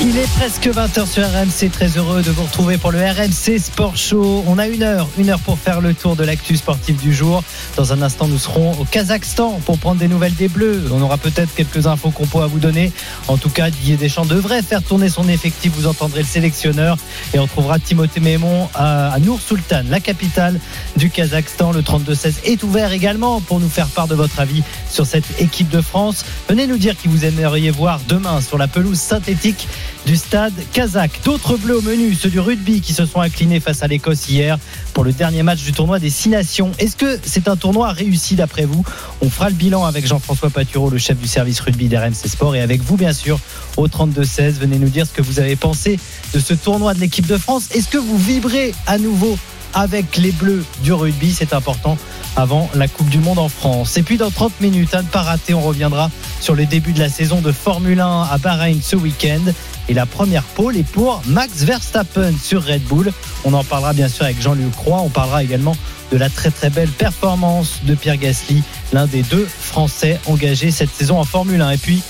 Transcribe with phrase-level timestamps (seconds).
[0.00, 3.96] Il est presque 20h sur RMC, très heureux de vous retrouver pour le RMC Sport
[3.96, 4.44] Show.
[4.46, 7.42] On a une heure, une heure pour faire le tour de l'actu sportive du jour.
[7.76, 10.84] Dans un instant, nous serons au Kazakhstan pour prendre des nouvelles des Bleus.
[10.92, 12.92] On aura peut-être quelques infos qu'on à vous donner.
[13.26, 15.72] En tout cas, Didier Deschamps devrait faire tourner son effectif.
[15.74, 16.96] Vous entendrez le sélectionneur.
[17.34, 20.60] Et on trouvera Timothée Mémon à, à Nour Sultan, la capitale
[20.96, 21.72] du Kazakhstan.
[21.72, 25.70] Le 32-16 est ouvert également pour nous faire part de votre avis sur cette équipe
[25.70, 26.24] de France.
[26.48, 29.66] Venez nous dire qui vous aimeriez voir demain sur la pelouse synthétique
[30.06, 31.20] du stade kazakh.
[31.24, 34.58] D'autres bleus au menu, ceux du rugby qui se sont inclinés face à l'Écosse hier
[34.94, 36.72] pour le dernier match du tournoi des Six Nations.
[36.78, 38.84] Est-ce que c'est un tournoi réussi d'après vous?
[39.20, 42.60] On fera le bilan avec Jean-François Patureau, le chef du service rugby d'RMC Sport, et
[42.60, 43.38] avec vous bien sûr
[43.76, 44.52] au 32-16.
[44.52, 45.98] Venez nous dire ce que vous avez pensé
[46.34, 47.68] de ce tournoi de l'équipe de France.
[47.72, 49.38] Est-ce que vous vibrez à nouveau
[49.74, 51.32] avec les Bleus du rugby.
[51.32, 51.96] C'est important
[52.36, 53.96] avant la Coupe du Monde en France.
[53.96, 56.10] Et puis dans 30 minutes, à ne pas rater, on reviendra
[56.40, 59.40] sur le début de la saison de Formule 1 à Bahreïn ce week-end.
[59.88, 63.12] Et la première pole est pour Max Verstappen sur Red Bull.
[63.44, 65.00] On en parlera bien sûr avec Jean-Luc Croix.
[65.00, 65.76] On parlera également
[66.12, 70.94] de la très très belle performance de Pierre Gasly, l'un des deux Français engagés cette
[70.94, 71.70] saison en Formule 1.
[71.70, 72.02] Et puis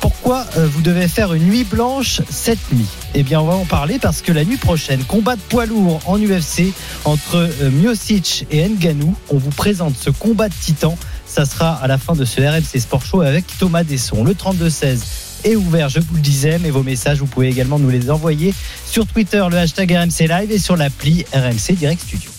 [0.00, 2.86] pourquoi euh, vous devez faire une nuit blanche cette nuit?
[3.14, 6.00] Eh bien, on va en parler parce que la nuit prochaine, combat de poids lourd
[6.06, 6.72] en UFC
[7.04, 9.14] entre euh, Miocic et Nganou.
[9.30, 10.96] On vous présente ce combat de titans.
[11.26, 14.24] Ça sera à la fin de ce RMC Sport Show avec Thomas Desson.
[14.24, 14.98] Le 32-16
[15.44, 18.54] est ouvert, je vous le disais, mais vos messages, vous pouvez également nous les envoyer
[18.86, 22.35] sur Twitter, le hashtag RMC Live et sur l'appli RMC Direct Studio.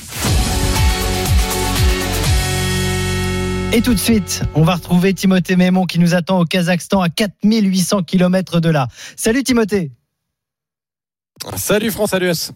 [3.73, 7.09] Et tout de suite, on va retrouver Timothée Mémon qui nous attend au Kazakhstan à
[7.09, 8.87] 4800 km de là.
[9.17, 9.91] Salut Timothée.
[11.57, 12.53] Salut France, salut S.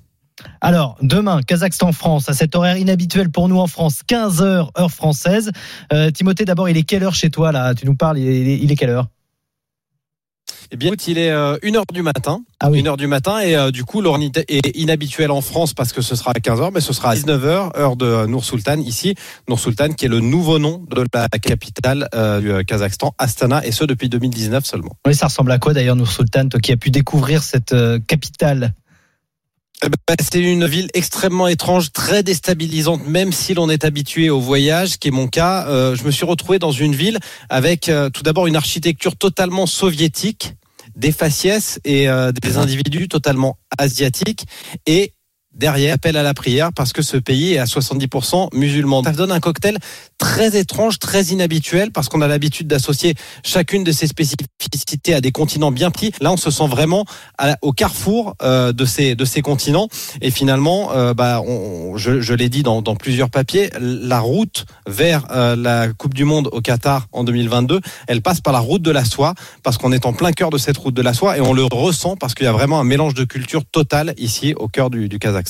[0.62, 5.52] Alors, demain, Kazakhstan-France, à cet horaire inhabituel pour nous en France, 15h heure française.
[5.92, 7.76] Euh, Timothée, d'abord, il est quelle heure chez toi là?
[7.76, 9.08] Tu nous parles, il est quelle heure?
[10.74, 12.42] Eh bien, il est 1h euh, du matin.
[12.62, 12.82] Ah oui.
[12.82, 16.16] 1h du matin et euh, du coup, l'heure est inhabituelle en France parce que ce
[16.16, 19.16] sera à 15h, mais ce sera à 19h, heure de Nour Sultan ici.
[19.50, 23.74] Nour Sultan qui est le nouveau nom de la capitale euh, du Kazakhstan, Astana, et
[23.74, 24.92] ce depuis 2019 seulement.
[25.06, 27.76] Oui, ça ressemble à quoi d'ailleurs Nour Sultan, toi qui as pu découvrir cette
[28.08, 28.74] capitale?
[29.84, 34.40] Eh ben, c'est une ville extrêmement étrange, très déstabilisante, même si l'on est habitué au
[34.40, 35.66] voyage, qui est mon cas.
[35.96, 37.18] je me suis retrouvé dans une ville
[37.50, 40.54] avec tout d'abord une architecture totalement soviétique,
[41.02, 44.46] des faciès et euh, des individus totalement asiatiques
[44.86, 45.14] et
[45.54, 49.04] derrière appel à la prière parce que ce pays est à 70% musulman.
[49.04, 49.78] Ça donne un cocktail
[50.18, 55.32] très étrange, très inhabituel parce qu'on a l'habitude d'associer chacune de ces spécificités à des
[55.32, 56.12] continents bien pris.
[56.22, 57.06] Là, on se sent vraiment
[57.62, 59.88] au carrefour euh, de ces de ces continents
[60.22, 61.42] et finalement, euh, bah,
[61.96, 66.62] je, l'ai dit dans, plusieurs papiers, la route vers euh, la Coupe du Monde au
[66.62, 69.34] Qatar en 2022, elle passe par la route de la soie
[69.64, 71.64] parce qu'on est en plein cœur de cette route de la soie et on le
[71.66, 75.10] ressent parce qu'il y a vraiment un mélange de culture totale ici au cœur du,
[75.10, 75.41] du Kazakhstan.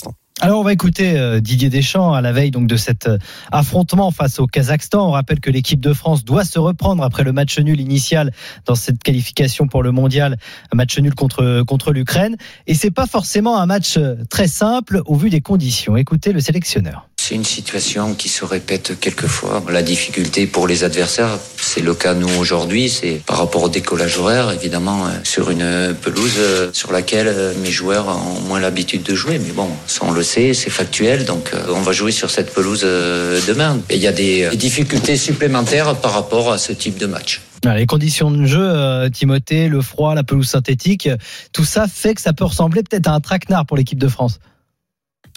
[0.43, 3.19] Alors on va écouter euh, Didier Deschamps à la veille de cet euh,
[3.51, 5.07] affrontement face au Kazakhstan.
[5.07, 8.31] On rappelle que l'équipe de France doit se reprendre après le match nul initial
[8.65, 10.37] dans cette qualification pour le mondial,
[10.73, 15.15] match nul contre contre l'Ukraine et c'est pas forcément un match euh, très simple au
[15.15, 15.95] vu des conditions.
[15.95, 17.10] Écoutez le sélectionneur.
[17.23, 19.63] C'est une situation qui se répète quelquefois.
[19.69, 24.17] La difficulté pour les adversaires, c'est le cas nous aujourd'hui, c'est par rapport au décollage
[24.17, 29.03] horaire, évidemment, euh, sur une pelouse euh, sur laquelle euh, mes joueurs ont moins l'habitude
[29.03, 29.37] de jouer.
[29.37, 32.81] Mais bon, ça on le sait, c'est factuel, donc on va jouer sur cette pelouse
[32.81, 33.79] demain.
[33.91, 37.41] Et il y a des difficultés supplémentaires par rapport à ce type de match.
[37.63, 41.07] Les conditions de jeu, Timothée, le froid, la pelouse synthétique,
[41.53, 44.39] tout ça fait que ça peut ressembler peut-être à un traquenard pour l'équipe de France.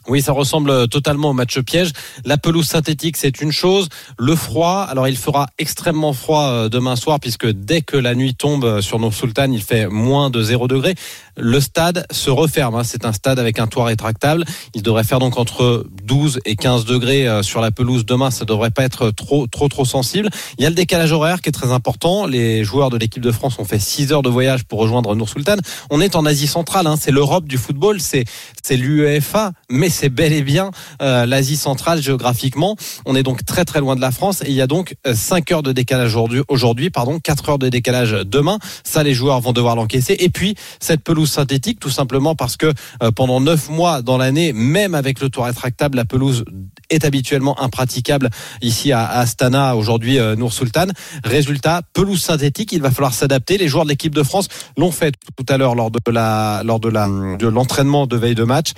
[0.06, 1.90] Oui, ça ressemble totalement au match piège.
[2.24, 3.88] La pelouse synthétique, c'est une chose.
[4.18, 8.34] Le froid, alors il fera extrêmement froid euh, demain soir puisque dès que la nuit
[8.34, 10.94] tombe sur nos sultanes, il fait moins de 0 degré.
[11.36, 12.74] Le stade se referme.
[12.74, 12.84] Hein.
[12.84, 14.44] C'est un stade avec un toit rétractable.
[14.74, 18.30] Il devrait faire donc entre 12 et 15 degrés euh, sur la pelouse demain.
[18.30, 20.28] Ça devrait pas être trop, trop, trop sensible.
[20.58, 22.26] Il y a le décalage horaire qui est très important.
[22.26, 25.28] Les joueurs de l'équipe de France ont fait 6 heures de voyage pour rejoindre Nour
[25.28, 25.56] Sultan.
[25.90, 26.86] On est en Asie centrale.
[26.86, 26.96] Hein.
[27.00, 28.00] C'est l'Europe du football.
[28.00, 28.24] C'est,
[28.62, 30.70] c'est l'UEFA, mais c'est bel et bien
[31.02, 32.76] euh, l'Asie centrale géographiquement.
[33.06, 35.62] On est donc très, très loin de la France il y a donc 5 heures
[35.62, 38.58] de décalage aujourd'hui, aujourd'hui pardon, 4 heures de décalage demain.
[38.84, 40.16] Ça, les joueurs vont devoir l'encaisser.
[40.18, 42.72] Et puis, cette pelouse synthétique, tout simplement parce que
[43.02, 46.44] euh, pendant 9 mois dans l'année, même avec le toit rétractable, la pelouse
[46.90, 48.30] est habituellement impraticable
[48.62, 50.86] ici à Astana, aujourd'hui euh, Nour Sultan.
[51.24, 53.58] Résultat, pelouse synthétique, il va falloir s'adapter.
[53.58, 56.80] Les joueurs de l'équipe de France l'ont fait tout à l'heure lors de la lors
[56.80, 58.72] de de l'entraînement de veille de match.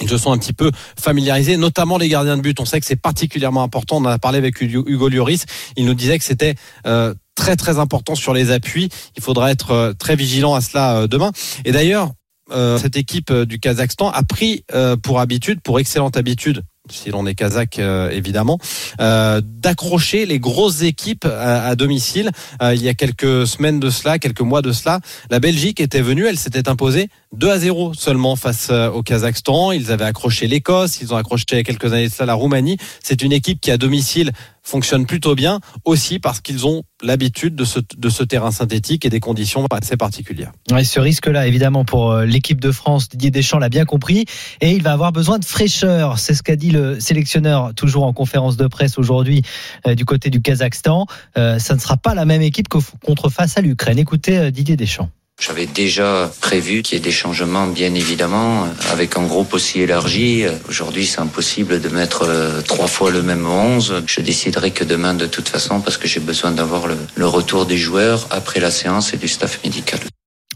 [0.00, 2.58] Ils se sont un petit peu familiarisés, notamment les gardiens de but.
[2.60, 3.96] On sait que c'est particulièrement important.
[3.96, 5.44] On en a parlé avec Hugo Lloris.
[5.76, 6.54] Il nous disait que c'était
[6.86, 8.90] euh, très très important sur les appuis.
[9.16, 11.32] Il faudra être euh, très vigilant à cela euh, demain.
[11.64, 12.12] Et d'ailleurs,
[12.52, 14.64] euh, cette équipe du Kazakhstan a pris
[15.02, 18.58] pour habitude, pour excellente habitude, si l'on est kazakh évidemment,
[18.98, 22.32] d'accrocher les grosses équipes à, domicile.
[22.60, 24.98] il y a quelques semaines de cela, quelques mois de cela,
[25.30, 29.72] la Belgique était venue, elle s'était imposée 2 à 0 seulement face au Kazakhstan.
[29.72, 32.76] Ils avaient accroché l'Écosse, ils ont accroché quelques années de cela la Roumanie.
[33.02, 34.32] C'est une équipe qui à domicile
[34.62, 39.10] fonctionne plutôt bien, aussi parce qu'ils ont l'habitude de ce, de ce terrain synthétique et
[39.10, 40.52] des conditions assez particulières.
[40.70, 44.26] Ouais, ce risque-là, évidemment, pour euh, l'équipe de France, Didier Deschamps l'a bien compris,
[44.60, 46.18] et il va avoir besoin de fraîcheur.
[46.18, 49.42] C'est ce qu'a dit le sélectionneur, toujours en conférence de presse aujourd'hui,
[49.86, 51.06] euh, du côté du Kazakhstan.
[51.38, 53.98] Euh, ça ne sera pas la même équipe que contre face à l'Ukraine.
[53.98, 55.10] Écoutez Didier Deschamps.
[55.40, 60.44] J'avais déjà prévu qu'il y ait des changements, bien évidemment, avec un groupe aussi élargi.
[60.68, 64.02] Aujourd'hui, c'est impossible de mettre euh, trois fois le même 11.
[64.06, 67.64] Je déciderai que demain, de toute façon, parce que j'ai besoin d'avoir le, le, retour
[67.64, 69.98] des joueurs après la séance et du staff médical.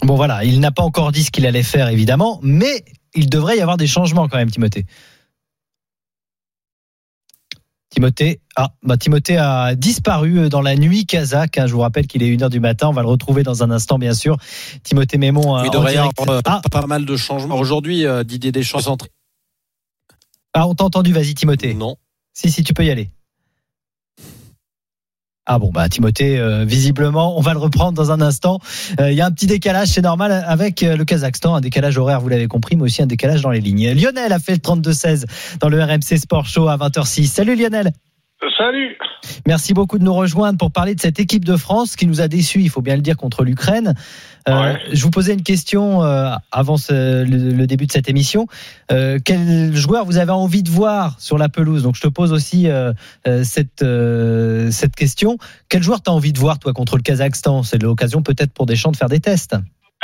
[0.03, 2.85] Bon, voilà, il n'a pas encore dit ce qu'il allait faire, évidemment, mais
[3.15, 4.85] il devrait y avoir des changements quand même, Timothée.
[7.95, 11.59] Timothée, ah, bah Timothée a disparu euh, dans la nuit kazakh.
[11.59, 11.69] Hein.
[11.69, 12.89] je vous rappelle qu'il est 1h du matin.
[12.89, 14.37] On va le retrouver dans un instant, bien sûr.
[14.83, 15.63] Timothée Mémon.
[15.71, 16.61] Devrait y avoir euh, ah.
[16.73, 17.57] pas mal de changements.
[17.57, 18.97] Aujourd'hui, euh, Didier Deschamps.
[20.55, 21.73] Ah, on t'a entendu, vas-y, Timothée.
[21.75, 21.97] Non.
[22.33, 23.11] Si, si, tu peux y aller.
[25.47, 28.61] Ah bon bah Timothée euh, visiblement on va le reprendre dans un instant.
[28.99, 31.99] Euh, il y a un petit décalage c'est normal avec euh, le Kazakhstan un décalage
[31.99, 33.93] horaire vous l'avez compris mais aussi un décalage dans les lignes.
[33.93, 35.27] Lionel a fait le 32-16
[35.61, 37.27] dans le RMC Sport Show à 20h06.
[37.27, 37.93] Salut Lionel.
[38.57, 38.99] Salut.
[39.47, 42.29] Merci beaucoup de nous rejoindre pour parler de cette équipe de France qui nous a
[42.29, 43.95] déçus, il faut bien le dire, contre l'Ukraine.
[44.49, 48.47] Euh, je vous posais une question euh, avant le, début de cette émission.
[48.93, 51.83] Euh, quel joueur vous avez envie de voir sur la pelouse?
[51.83, 52.69] Donc je te pose aussi
[53.25, 53.85] cette,
[54.71, 55.37] cette question.
[55.71, 57.63] Quel joueur tu as envie de voir, toi, contre le Kazakhstan?
[57.63, 59.57] C'est l'occasion peut-être pour Deschamps de faire des tests.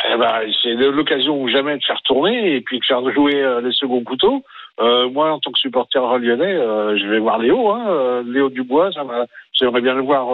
[0.09, 3.73] Eh ben, c'est l'occasion ou jamais de faire tourner et puis de faire jouer les
[3.73, 4.45] seconds couteaux.
[4.81, 8.49] Euh, moi, en tant que supporter lyonnais, euh, je vais voir Léo, hein, euh, Léo
[8.49, 8.91] Dubois.
[9.53, 10.27] J'aimerais bien le voir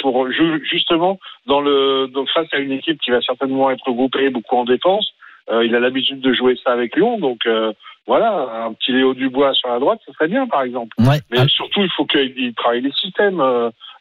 [0.00, 0.28] pour
[0.62, 5.08] justement dans le face à une équipe qui va certainement être groupée beaucoup en défense.
[5.50, 7.46] il a l'habitude de jouer ça avec Lyon, donc
[8.06, 10.96] voilà, un petit Léo Dubois sur la droite, ce serait bien, par exemple.
[10.98, 13.40] Mais surtout, il faut qu'il travaille les systèmes,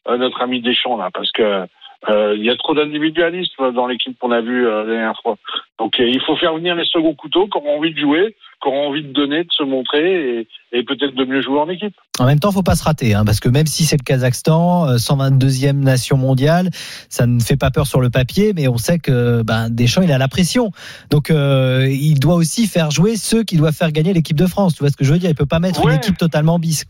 [0.08, 1.66] notre ami Deschamps là, parce que euh,
[2.08, 5.38] il y a trop d'individualisme dans l'équipe qu'on a vu euh, la dernière fois.
[5.80, 8.70] Donc euh, il faut faire venir les seconds couteaux qui ont envie de jouer, qui
[8.70, 11.94] ont envie de donner, de se montrer et, et peut-être de mieux jouer en équipe.
[12.20, 14.96] En même temps, faut pas se rater, hein, parce que même si c'est le Kazakhstan,
[14.96, 16.70] 122e nation mondiale,
[17.10, 20.12] ça ne fait pas peur sur le papier, mais on sait que ben, Deschamps il
[20.12, 20.72] a la pression,
[21.10, 24.76] donc euh, il doit aussi faire jouer ceux qui doivent faire gagner l'équipe de France.
[24.76, 25.30] Tu vois ce que je veux dire?
[25.30, 26.86] Il peut pas mettre une équipe totalement bis.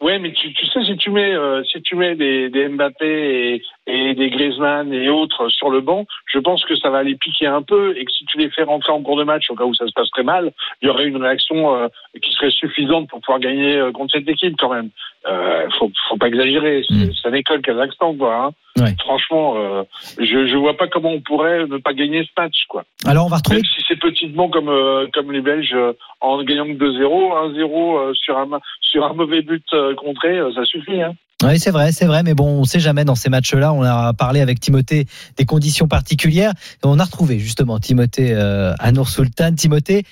[0.00, 3.54] Ouais, mais tu, tu, sais si tu mets euh, si tu mets des, des Mbappé
[3.54, 7.16] et, et, des Griezmann et autres sur le banc, je pense que ça va les
[7.16, 9.54] piquer un peu et que si tu les fais rentrer en cours de match au
[9.54, 11.88] cas où ça se passe très mal, il y aurait une réaction euh,
[12.22, 14.90] qui serait suffisante pour pouvoir gagner euh, contre cette équipe quand même.
[15.26, 17.12] Euh, faut, faut pas exagérer, mm.
[17.22, 18.36] ça n'est que le Kazakhstan quoi.
[18.36, 18.50] Hein.
[18.98, 19.84] Franchement, euh,
[20.18, 22.84] je je vois pas comment on pourrait ne pas gagner ce match quoi.
[23.06, 23.58] Alors on va retrouver.
[23.58, 28.14] Même si c'est petitement comme euh, comme les Belges euh, en gagnant que 2-0, 1-0
[28.14, 28.48] sur un
[28.80, 29.64] sur un mauvais but
[29.96, 31.00] contré, ça suffit.
[31.00, 31.14] Hein.
[31.48, 33.72] Oui, c'est vrai, c'est vrai, mais bon, on sait jamais dans ces matchs-là.
[33.72, 38.74] On a parlé avec Timothée des conditions particulières et on a retrouvé justement Timothée euh,
[38.78, 39.54] à Sultan.
[39.54, 40.04] Timothée,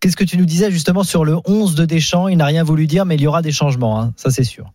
[0.00, 2.28] qu'est-ce que tu nous disais justement sur le 11 de Deschamps?
[2.28, 4.72] Il n'a rien voulu dire, mais il y aura des changements, hein, ça c'est sûr.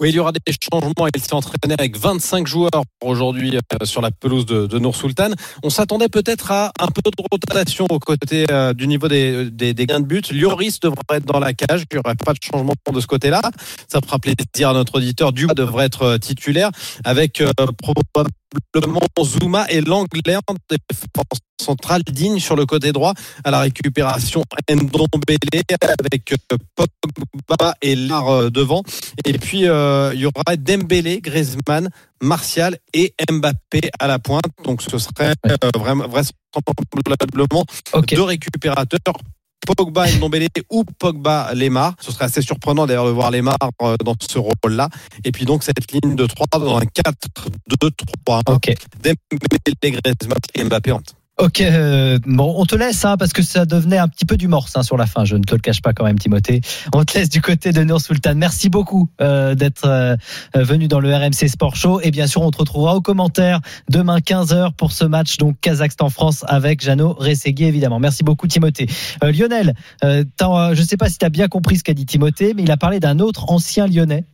[0.00, 0.40] Oui, il y aura des
[0.72, 1.06] changements.
[1.14, 2.70] Il s'est entraîné avec 25 joueurs
[3.02, 5.28] aujourd'hui euh, sur la pelouse de, de Nour Sultan.
[5.62, 9.74] On s'attendait peut-être à un peu de rotation au côté euh, du niveau des, des,
[9.74, 10.32] des, gains de but.
[10.32, 11.84] Lloris devrait être dans la cage.
[11.90, 13.42] Il n'y aurait pas de changement de ce côté-là.
[13.88, 15.34] Ça fera plaisir à notre auditeur.
[15.34, 16.70] Dubois devrait être euh, titulaire
[17.04, 17.42] avec
[17.76, 23.14] probablement véritablement Zuma et l'anglais en défense centrale digne sur le côté droit
[23.44, 25.38] à la récupération Ndombele
[25.80, 28.82] avec euh, Pogba et Lar euh, devant.
[29.24, 31.90] Et puis euh, il y aura Dembélé, Griezmann,
[32.22, 34.44] Martial et Mbappé à la pointe.
[34.64, 37.64] Donc ce serait euh, vraiment vraisemblablement
[38.08, 39.18] deux récupérateurs
[39.66, 41.94] Pogba et Ndombele ou Pogba Lemar.
[42.00, 44.88] Ce serait assez surprenant d'ailleurs de voir Lemar euh, dans ce rôle-là.
[45.24, 48.42] Et puis donc cette ligne de 3 dans un 4-2-3.
[48.48, 48.74] Ok.
[49.02, 50.92] Dembélé, Griezmann et Mbappé
[51.40, 54.46] Ok, euh, bon, on te laisse hein, parce que ça devenait un petit peu du
[54.46, 55.24] morse hein, sur la fin.
[55.24, 56.60] Je ne te le cache pas quand même, Timothée.
[56.92, 58.34] On te laisse du côté de Nour Sultan.
[58.36, 60.16] Merci beaucoup euh, d'être euh,
[60.54, 64.18] venu dans le RMC Sport Show et bien sûr on te retrouvera aux commentaires demain
[64.18, 68.00] 15h pour ce match donc Kazakhstan-France avec Jeannot Rességui évidemment.
[68.00, 68.86] Merci beaucoup Timothée.
[69.24, 69.72] Euh, Lionel,
[70.04, 72.64] euh, je ne sais pas si tu as bien compris ce qu'a dit Timothée, mais
[72.64, 74.26] il a parlé d'un autre ancien Lyonnais,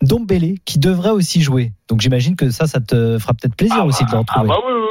[0.00, 1.72] Dombélé, qui devrait aussi jouer.
[1.88, 4.48] Donc j'imagine que ça, ça te fera peut-être plaisir Ah aussi de le retrouver.
[4.48, 4.81] Ah bah oui, oui, oui,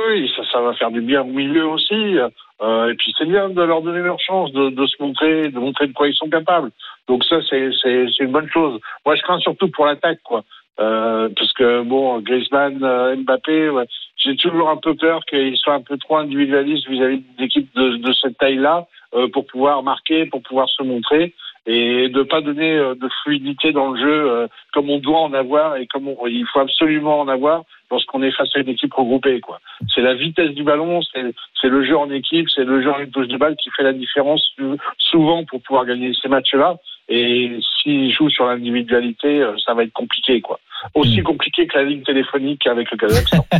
[0.52, 2.18] ça, va faire du bien au milieu aussi.
[2.62, 5.60] Euh, et puis c'est bien de leur donner leur chance de, de se montrer, de
[5.60, 6.72] montrer de quoi ils sont capables.
[7.08, 8.80] Donc ça, c'est c'est c'est une bonne chose.
[9.06, 10.44] Moi, je crains surtout pour l'attaque, quoi.
[10.80, 13.86] Euh, parce que bon, Griezmann, euh, Mbappé, ouais,
[14.18, 18.14] j'ai toujours un peu peur qu'ils soient un peu trop individualistes vis-à-vis d'équipes de, de
[18.14, 21.34] cette taille-là euh, pour pouvoir marquer, pour pouvoir se montrer
[21.66, 25.34] et de pas donner euh, de fluidité dans le jeu euh, comme on doit en
[25.34, 29.42] avoir et comme il faut absolument en avoir lorsqu'on est face à une équipe regroupée.
[29.42, 29.60] quoi.
[29.94, 33.12] C'est la vitesse du ballon, c'est le jeu en équipe, c'est le jeu en une
[33.12, 36.78] touche de balle qui fait la différence sou- souvent pour pouvoir gagner ces matchs-là.
[37.10, 40.60] Et s'ils jouent sur l'individualité, euh, ça va être compliqué, quoi.
[40.96, 43.46] Aussi compliqué que la ligne téléphonique avec le Kazakhstan.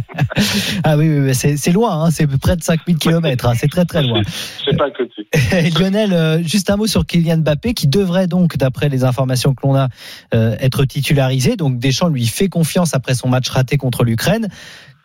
[0.84, 3.86] Ah oui, oui, oui, c'est loin, hein, c'est près de 5000 km, hein, c'est très
[3.86, 4.22] très loin.
[4.66, 5.28] C'est pas à côté.
[5.80, 9.66] Lionel, euh, juste un mot sur Kylian Mbappé qui devrait donc, d'après les informations que
[9.66, 9.90] l'on a,
[10.34, 11.56] euh, être titularisé.
[11.56, 14.48] Donc Deschamps lui fait confiance après son match raté contre l'Ukraine.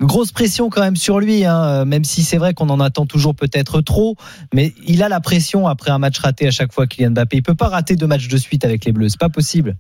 [0.01, 3.07] Grosse pression quand même sur lui, hein, euh, même si c'est vrai qu'on en attend
[3.07, 4.17] toujours peut-être trop,
[4.53, 7.39] mais il a la pression après un match raté à chaque fois, Kylian Mbappé.
[7.39, 9.77] Il peut pas rater deux matchs de suite avec les Bleus, c'est pas possible.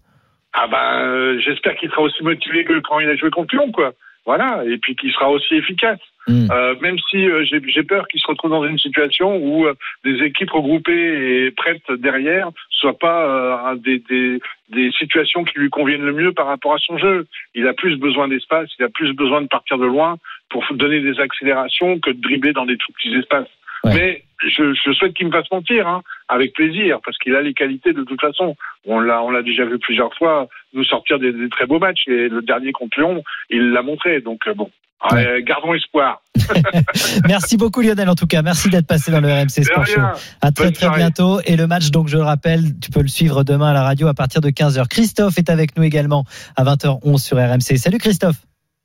[0.54, 3.70] Ah ben, euh, j'espère qu'il sera aussi motivé que quand il a joué contre Lyon,
[3.72, 3.92] quoi.
[4.24, 6.00] Voilà, et puis qu'il sera aussi efficace.
[6.28, 6.48] Mm.
[6.50, 10.24] Euh, même si euh, j'ai peur qu'il se retrouve dans une situation où euh, des
[10.24, 16.32] équipes regroupées et prêtes derrière soient pas des, des situations qui lui conviennent le mieux
[16.32, 17.26] par rapport à son jeu.
[17.54, 20.16] Il a plus besoin d'espace, il a plus besoin de partir de loin
[20.48, 23.48] pour donner des accélérations que de dribbler dans des tout petits espaces.
[23.84, 23.92] Ouais.
[23.94, 27.54] Mais je, je souhaite qu'il me fasse mentir, hein, avec plaisir, parce qu'il a les
[27.54, 28.56] qualités de toute façon.
[28.84, 32.06] On l'a, on l'a déjà vu plusieurs fois nous sortir des, des très beaux matchs
[32.08, 34.20] et le dernier contre Lyon, il l'a montré.
[34.20, 34.70] Donc euh, bon,
[35.12, 35.26] Ouais.
[35.26, 36.22] Euh, gardons espoir.
[37.28, 40.00] Merci beaucoup Lionel en tout cas, merci d'être passé dans le RMC Sport Show.
[40.40, 40.98] À très Bonne très soirée.
[40.98, 41.40] bientôt.
[41.44, 44.08] Et le match, donc je le rappelle, tu peux le suivre demain à la radio
[44.08, 44.86] à partir de 15h.
[44.88, 46.24] Christophe est avec nous également
[46.56, 47.78] à 20h11 sur RMC.
[47.78, 48.36] Salut Christophe.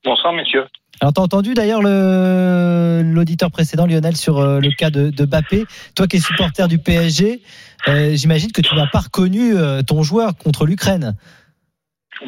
[0.04, 0.66] Bonsoir, messieurs.
[1.00, 5.66] Alors t'as entendu d'ailleurs le l'auditeur précédent Lionel sur euh, le cas de, de Bappé.
[5.96, 7.42] Toi qui es supporter du PSG,
[7.88, 9.54] euh, j'imagine que tu n'as pas reconnu
[9.88, 11.16] ton joueur contre l'Ukraine.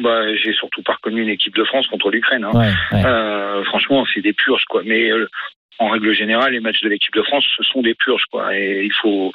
[0.00, 2.44] Bah, j'ai surtout pas reconnu une équipe de France contre l'Ukraine.
[2.44, 2.52] Hein.
[2.52, 3.04] Ouais, ouais.
[3.04, 4.82] Euh, franchement, c'est des purges, quoi.
[4.84, 5.28] Mais euh,
[5.78, 8.56] en règle générale, les matchs de l'équipe de France, ce sont des purges, quoi.
[8.56, 9.32] Et il faut,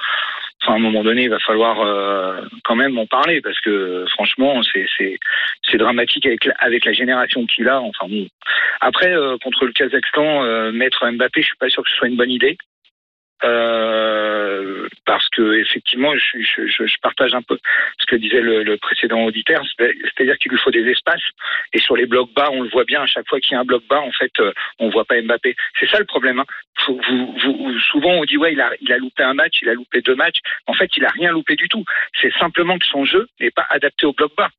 [0.62, 4.06] enfin, à un moment donné, il va falloir euh, quand même en parler parce que
[4.12, 5.18] franchement, c'est c'est
[5.70, 7.82] c'est dramatique avec la, avec la génération qu'il a.
[7.82, 8.28] Enfin, bon.
[8.82, 12.08] après euh, contre le Kazakhstan, euh, mettre Mbappé, je suis pas sûr que ce soit
[12.08, 12.58] une bonne idée.
[13.44, 17.58] Euh, parce que effectivement, je, je, je, je partage un peu
[18.00, 21.22] ce que disait le, le précédent auditeur, c'est- c'est-à-dire qu'il lui faut des espaces.
[21.74, 23.02] Et sur les blocs bas, on le voit bien.
[23.02, 25.22] À chaque fois qu'il y a un bloc bas, en fait, euh, on voit pas
[25.22, 25.56] Mbappé.
[25.80, 26.40] C'est ça le problème.
[26.40, 26.46] Hein.
[26.88, 27.00] Vous,
[27.44, 30.02] vous- souvent, on dit ouais, il a, il a loupé un match, il a loupé
[30.02, 30.40] deux matchs.
[30.68, 31.84] En fait, il a rien loupé du tout.
[32.22, 34.50] C'est simplement que son jeu n'est pas adapté au bloc bas.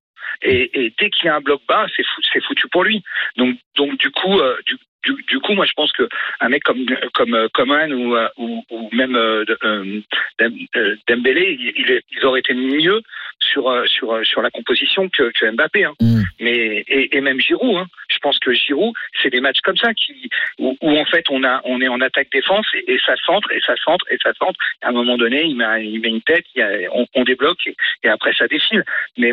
[0.42, 3.02] Et, et dès qu'il y a un bloc bas, c'est fou- c'est foutu pour lui.
[3.36, 6.08] Donc, donc du coup, euh, du, du, du coup, moi, je pense que
[6.40, 10.00] un mec comme comme euh, Coman ou, euh, ou, ou même euh, euh,
[10.38, 10.66] Dem-
[11.08, 13.00] Dembélé, il- il- ils auraient été mieux
[13.40, 15.84] sur sur sur la composition que, que Mbappé.
[15.84, 15.94] Hein.
[16.00, 16.22] Mm.
[16.40, 17.76] Mais et, et même Giroud.
[17.76, 17.86] Hein.
[18.10, 20.28] Je pense que Giroud, c'est des matchs comme ça qui
[20.58, 23.50] où, où, en fait on a on est en attaque défense et, et ça centre
[23.52, 24.58] et ça centre et ça centre.
[24.82, 27.24] À un moment donné, il met il met une tête, il y a- on, on
[27.24, 28.84] débloque et, et après ça défile.
[29.16, 29.32] Mais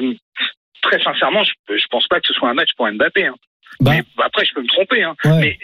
[0.82, 3.26] très sincèrement, je, je pense pas que ce soit un match pour Mbappé.
[3.26, 3.36] Hein.
[3.80, 3.92] Bah.
[3.92, 5.04] Mais après, je peux me tromper.
[5.04, 5.16] Hein.
[5.26, 5.40] Ouais.
[5.40, 5.60] Mais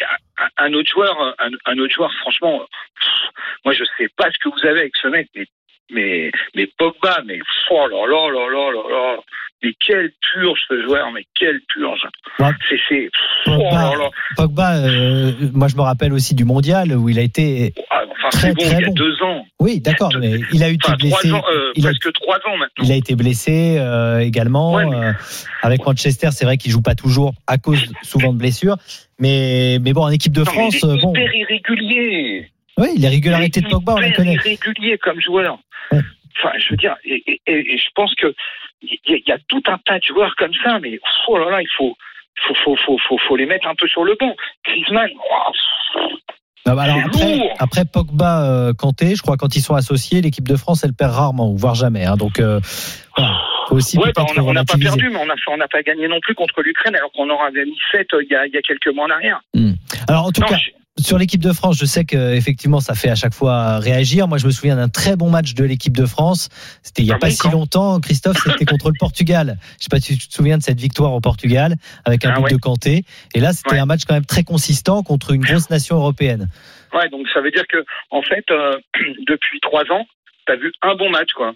[0.58, 3.32] un, un autre joueur, un, un autre joueur, franchement, pff,
[3.66, 5.46] moi je sais pas ce que vous avez avec ce mec, mais
[5.92, 7.40] mais mais Pogba, mais
[7.72, 9.18] oh là là là là là là,
[9.64, 12.02] mais quelle purge ce joueur, mais quelle purge.
[12.40, 12.50] Ouais.
[12.90, 13.10] C'est,
[13.48, 14.10] oh Pogba, là là.
[14.38, 17.74] Pogba, euh, moi je me rappelle aussi du mondial où il a été.
[17.90, 18.94] Ah, enfin, Très, bon, très il y a bon.
[18.94, 19.46] deux ans.
[19.60, 21.32] Oui, d'accord, mais il a été Enfin, trois blessé.
[21.32, 22.84] ans, euh, il, a, presque trois ans maintenant.
[22.84, 24.74] il a été blessé euh, également.
[24.74, 25.12] Ouais, mais- euh,
[25.62, 28.76] avec Manchester, c'est vrai qu'il joue pas toujours à cause souvent de blessures.
[29.20, 31.12] Mais, mais bon, en équipe de Non, France, il est euh, bon.
[31.14, 32.50] hyper irrégulier.
[32.78, 34.34] Oui, les régularités de Il est Pogba, on les connaît.
[34.34, 35.58] irrégulier comme joueur.
[35.92, 36.00] Ouais.
[36.38, 38.34] Enfin, je veux dire, et, et- et- et je pense que
[38.82, 41.38] il y, a- il y a tout un tas de joueurs comme ça, mais oh
[41.38, 41.96] là là, il faut,
[42.48, 44.36] faut, faut, faut, faut, faut les mettre un peu sur le banc.
[44.66, 45.10] Griezmann,
[46.66, 46.98] Ah bah alors
[47.60, 51.12] après, Pogba, euh, Kanté, je crois quand ils sont associés, l'équipe de France, elle perd
[51.12, 52.06] rarement, ou voire jamais.
[52.06, 52.16] hein.
[52.18, 52.60] donc, euh,
[53.16, 53.38] voilà.
[53.68, 56.36] faut aussi ouais, bah, on n'a pas perdu, mais on n'a pas gagné non plus
[56.36, 58.88] contre l'Ukraine, alors qu'on en avait mis 7 il y a, il y a quelques
[58.88, 59.42] mois en arrière.
[60.08, 62.94] Alors en tout Non, cas, je- sur l'équipe de France, je sais que effectivement, ça
[62.94, 64.28] fait à chaque fois réagir.
[64.28, 66.50] Moi, je me souviens d'un très bon match de l'équipe de France.
[66.84, 68.38] C'était il y a pas si longtemps, Christophe.
[68.46, 69.58] C'était contre le Portugal.
[69.80, 72.38] Je sais pas si tu te souviens de cette victoire au Portugal avec un Ah
[72.38, 72.52] but ouais.
[72.52, 73.06] de Kanté.
[73.34, 73.80] Et là, c'était Ouais.
[73.80, 76.48] un match quand même très consistant contre une grosse nation européenne.
[76.94, 78.78] Ouais, donc ça veut dire que, en fait, euh,
[79.28, 80.06] depuis trois ans,
[80.46, 81.54] t'as vu un bon match, quoi.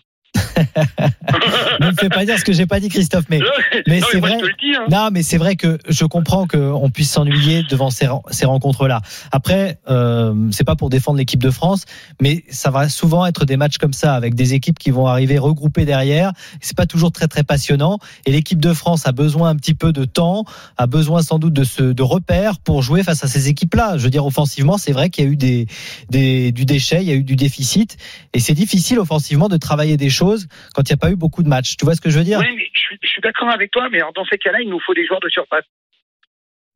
[1.81, 3.25] ne me fais pas dire ce que j'ai pas dit, Christophe.
[3.29, 3.39] Mais
[3.87, 4.37] mais c'est vrai.
[4.75, 4.85] hein.
[4.89, 9.01] Non, mais c'est vrai que je comprends qu'on puisse s'ennuyer devant ces, ces rencontres-là.
[9.31, 11.85] Après, euh, c'est pas pour défendre l'équipe de France,
[12.21, 15.37] mais ça va souvent être des matchs comme ça avec des équipes qui vont arriver
[15.37, 16.31] regroupées derrière.
[16.61, 17.99] C'est pas toujours très très passionnant.
[18.25, 20.45] Et l'équipe de France a besoin un petit peu de temps,
[20.77, 23.97] a besoin sans doute de ce de repères pour jouer face à ces équipes-là.
[23.97, 25.67] Je veux dire, offensivement, c'est vrai qu'il y a eu des,
[26.09, 27.97] des du déchet, il y a eu du déficit,
[28.33, 31.43] et c'est difficile offensivement de travailler des choses quand il n'y a pas eu beaucoup
[31.43, 31.75] de matchs.
[31.77, 32.39] Tu vois ce que je veux dire?
[32.39, 34.69] Oui, mais je suis, je suis d'accord avec toi, mais alors, dans ces cas-là, il
[34.69, 35.65] nous faut des joueurs de surface.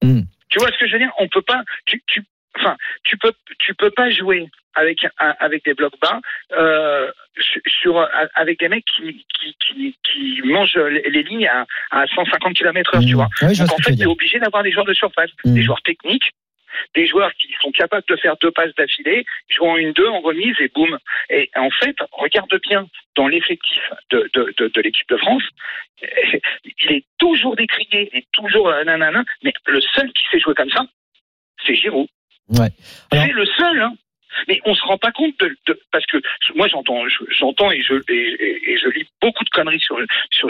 [0.01, 0.21] Hmm.
[0.49, 1.11] Tu vois ce que je veux dire?
[1.19, 1.61] On peut pas.
[1.85, 2.23] Tu, tu,
[2.57, 6.19] enfin, tu peux, tu peux pas jouer avec avec des blocs bas
[6.53, 7.11] euh,
[7.67, 12.99] sur, avec des mecs qui qui, qui, qui mangent les, lignes à, à 150 km/h.
[13.05, 13.15] Tu Mmh.
[13.15, 15.63] vois Oui, je Donc en fait, tu es obligé d'avoir des joueurs de surface, des
[15.63, 16.31] joueurs techniques,
[16.95, 19.25] des joueurs qui sont capables de faire deux passes d'affilée,
[19.59, 20.97] en une deux, en remise et boum.
[21.29, 25.43] Et en fait, regarde bien dans l'effectif de, de, de, de l'équipe de France,
[26.01, 30.55] il est toujours décrié, il est toujours euh, nanana, mais le seul qui sait jouer
[30.55, 30.85] comme ça,
[31.65, 32.07] c'est Giroud.
[32.49, 32.67] Ouais.
[33.11, 33.93] Alors- C'est le seul, hein.
[34.47, 36.17] Mais on se rend pas compte de, de- parce que
[36.55, 39.97] moi j'entends, je- j'entends et je et, et- et je lis beaucoup de conneries sur
[40.31, 40.49] sur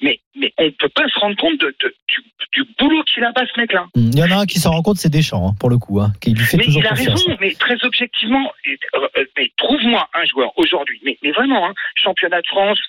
[0.00, 3.32] mais mais on peut pas se rendre compte de, de- du, du boulot qu'il a
[3.32, 3.86] pas ce mec-là.
[3.96, 6.00] Il y en a un qui s'en rend compte, c'est Deschamps, hein, pour le coup,
[6.00, 7.24] hein, qui lui fait Mais toujours il a confiance.
[7.24, 11.74] raison, mais très objectivement, euh, euh, mais trouve-moi un joueur aujourd'hui, mais, mais vraiment, hein,
[11.96, 12.80] championnat de France,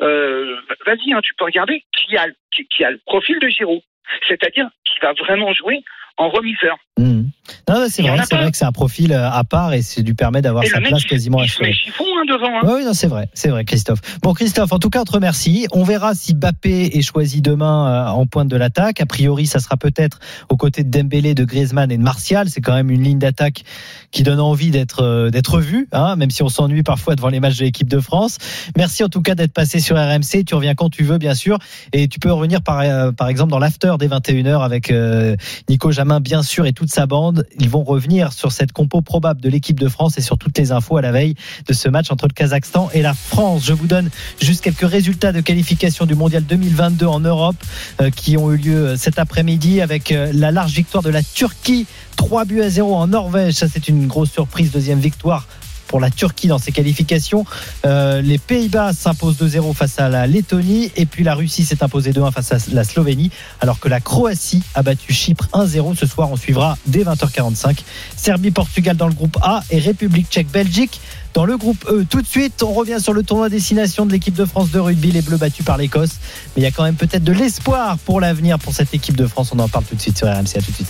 [0.00, 3.48] euh, vas-y, hein, tu peux regarder qui a, le- qui, qui a le profil de
[3.48, 3.80] Giroud,
[4.28, 5.80] c'est-à-dire qui va vraiment jouer
[6.16, 6.76] en remiseur.
[6.98, 7.23] Mmh.
[7.68, 10.00] Non, non, c'est vrai, c'est vrai que c'est un profil euh, à part et ça
[10.00, 11.72] lui permet d'avoir sa place quasiment assurée.
[11.72, 12.58] chiffon hein, devant.
[12.58, 12.60] Hein.
[12.64, 14.00] Oui, oui, non, c'est vrai, c'est vrai, Christophe.
[14.22, 15.66] Bon, Christophe, en tout cas, on te remercie.
[15.72, 19.00] On verra si Bappé est choisi demain euh, en pointe de l'attaque.
[19.00, 22.48] A priori, ça sera peut-être aux côtés de Dembélé, de Griezmann et de Martial.
[22.48, 23.64] C'est quand même une ligne d'attaque
[24.10, 27.40] qui donne envie d'être euh, d'être vue, hein, même si on s'ennuie parfois devant les
[27.40, 28.38] matchs de l'équipe de France.
[28.76, 30.44] Merci en tout cas d'être passé sur RMC.
[30.46, 31.58] Tu reviens quand tu veux, bien sûr,
[31.92, 32.82] et tu peux revenir par
[33.14, 35.36] par exemple dans l'after des 21h avec euh,
[35.68, 37.33] Nico Jamin, bien sûr, et toute sa bande.
[37.58, 40.72] Ils vont revenir sur cette compo probable de l'équipe de France et sur toutes les
[40.72, 41.34] infos à la veille
[41.66, 43.64] de ce match entre le Kazakhstan et la France.
[43.64, 47.56] Je vous donne juste quelques résultats de qualification du mondial 2022 en Europe
[48.00, 51.22] euh, qui ont eu lieu euh, cet après-midi avec euh, la large victoire de la
[51.22, 51.86] Turquie.
[52.16, 53.54] 3 buts à 0 en Norvège.
[53.54, 54.70] Ça, c'est une grosse surprise.
[54.70, 55.46] Deuxième victoire
[55.86, 57.44] pour la Turquie dans ses qualifications.
[57.84, 62.12] Euh, les Pays-Bas s'imposent 2-0 face à la Lettonie et puis la Russie s'est imposée
[62.12, 65.96] 2-1 face à la Slovénie alors que la Croatie a battu Chypre 1-0.
[65.96, 67.78] Ce soir, on suivra dès 20h45
[68.16, 71.00] Serbie-Portugal dans le groupe A et République tchèque-Belgique
[71.34, 72.06] dans le groupe E.
[72.08, 75.10] Tout de suite, on revient sur le tournoi destination de l'équipe de France de rugby,
[75.12, 76.12] les Bleus battus par l'Écosse.
[76.56, 79.26] Mais il y a quand même peut-être de l'espoir pour l'avenir pour cette équipe de
[79.26, 79.50] France.
[79.54, 80.56] On en parle tout de suite sur RMC.
[80.56, 80.88] À tout de suite.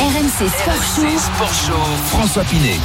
[0.00, 1.18] RMC Sport RMC Show.
[1.18, 2.76] Sport Show, François Pinet.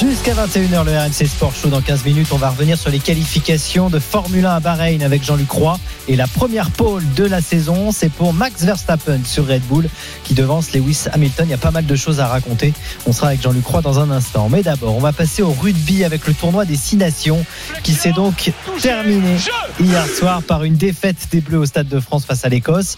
[0.00, 1.68] Jusqu'à 21h, le RMC Sport Show.
[1.68, 5.22] Dans 15 minutes, on va revenir sur les qualifications de Formule 1 à Bahreïn avec
[5.22, 5.78] Jean-Luc Roy.
[6.08, 9.88] Et la première pole de la saison, c'est pour Max Verstappen sur Red Bull
[10.24, 11.46] qui devance Lewis Hamilton.
[11.46, 12.72] Il y a pas mal de choses à raconter.
[13.06, 14.48] On sera avec Jean-Luc Roy dans un instant.
[14.48, 17.44] Mais d'abord, on va passer au rugby avec le tournoi des Six Nations
[17.82, 19.36] qui s'est donc terminé
[19.80, 22.96] hier soir par une défaite des Bleus au Stade de France face à l'Écosse.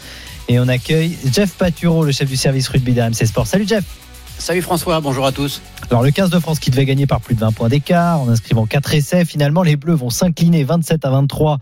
[0.48, 3.46] Et on accueille Jeff Paturo, le chef du service rugby d'RMC Sport.
[3.46, 3.84] Salut Jeff
[4.38, 5.60] Salut François, bonjour à tous.
[5.90, 8.28] alors le 15 de France qui devait gagner par plus de 20 points d'écart en
[8.28, 11.58] inscrivant 4 essais, finalement les Bleus vont s'incliner 27 à 23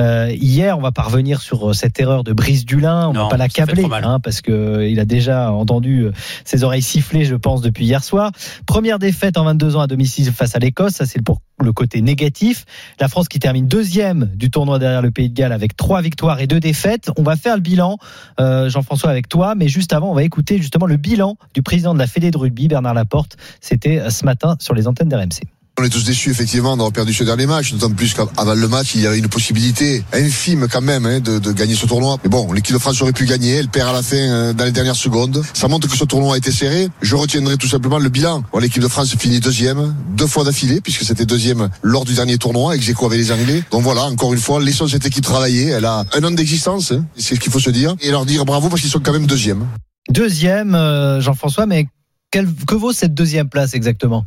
[0.00, 0.76] euh, hier.
[0.76, 3.36] On va pas revenir sur euh, cette erreur de Brice Dulin, on Non, va pas
[3.38, 6.12] l'accabler hein, parce que euh, il a déjà entendu euh,
[6.44, 8.32] ses oreilles siffler, je pense, depuis hier soir.
[8.66, 12.02] Première défaite en 22 ans à domicile face à l'Écosse, ça c'est pour le côté
[12.02, 12.64] négatif.
[13.00, 16.40] La France qui termine deuxième du tournoi derrière le Pays de Galles avec trois victoires
[16.40, 17.10] et deux défaites.
[17.16, 17.98] On va faire le bilan,
[18.40, 21.94] euh, Jean-François, avec toi, mais juste avant, on va écouter justement le bilan du président
[21.94, 23.36] de la Fédé de rugby, Bernard Laporte.
[23.60, 25.55] C'était ce matin sur les antennes d'RMC.
[25.78, 28.94] On est tous déçus effectivement d'avoir perdu ce dernier match, d'autant plus qu'avant le match,
[28.94, 32.16] il y avait une possibilité infime quand même hein, de, gagner ce tournoi.
[32.24, 34.64] Mais bon, l'équipe de France aurait pu gagner, elle perd à la fin euh, dans
[34.64, 35.42] les dernières secondes.
[35.52, 36.88] Ça montre que ce tournoi a été serré.
[37.02, 38.42] Je retiendrai tout simplement le bilan.
[38.58, 42.74] L'équipe de France finit deuxième, deux fois d'affilée, puisque c'était deuxième lors du dernier tournoi,
[42.74, 43.62] ex aequo avec les Anglais.
[43.70, 45.68] Donc voilà, encore une fois, laissons cette équipe travailler.
[45.68, 48.46] Elle a un an d'existence, hein, c'est ce qu'il faut se dire, et leur dire
[48.46, 49.66] bravo parce qu'ils sont quand même deuxième.
[50.08, 51.86] Deuxième, euh, Jean-François, mais
[52.30, 54.24] quel, que vaut cette deuxième place exactement?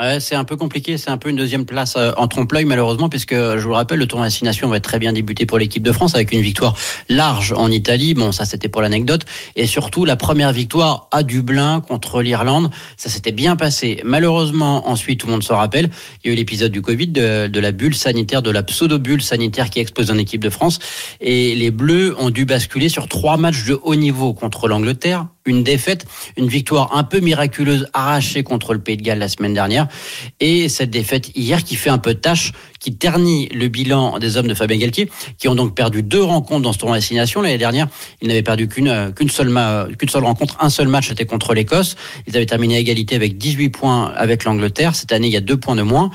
[0.00, 3.10] Ouais, c'est un peu compliqué, c'est un peu une deuxième place euh, en trompe-l'œil malheureusement,
[3.10, 5.82] puisque je vous le rappelle, le tournoi Destination va être très bien débuté pour l'équipe
[5.82, 6.74] de France avec une victoire
[7.10, 8.14] large en Italie.
[8.14, 13.10] Bon, ça c'était pour l'anecdote, et surtout la première victoire à Dublin contre l'Irlande, ça
[13.10, 14.00] s'était bien passé.
[14.02, 15.90] Malheureusement, ensuite tout le monde se rappelle,
[16.24, 19.20] il y a eu l'épisode du Covid, de, de, la bulle sanitaire, de la pseudo-bulle
[19.20, 20.78] sanitaire qui explose en équipe de France,
[21.20, 25.64] et les Bleus ont dû basculer sur trois matchs de haut niveau contre l'Angleterre, une
[25.64, 26.06] défaite,
[26.38, 29.81] une victoire un peu miraculeuse arrachée contre le Pays de Galles la semaine dernière
[30.40, 34.48] et cette défaite hier qui fait un peu tâche, qui ternit le bilan des hommes
[34.48, 37.42] de Fabien Galtier, qui ont donc perdu deux rencontres dans ce tournoi destination.
[37.42, 37.88] L'année dernière,
[38.20, 39.54] ils n'avaient perdu qu'une qu'une seule
[40.24, 41.96] rencontre, un seul match, c'était contre l'Écosse.
[42.26, 44.94] Ils avaient terminé à égalité avec 18 points avec l'Angleterre.
[44.94, 46.10] Cette année, il y a deux points de moins.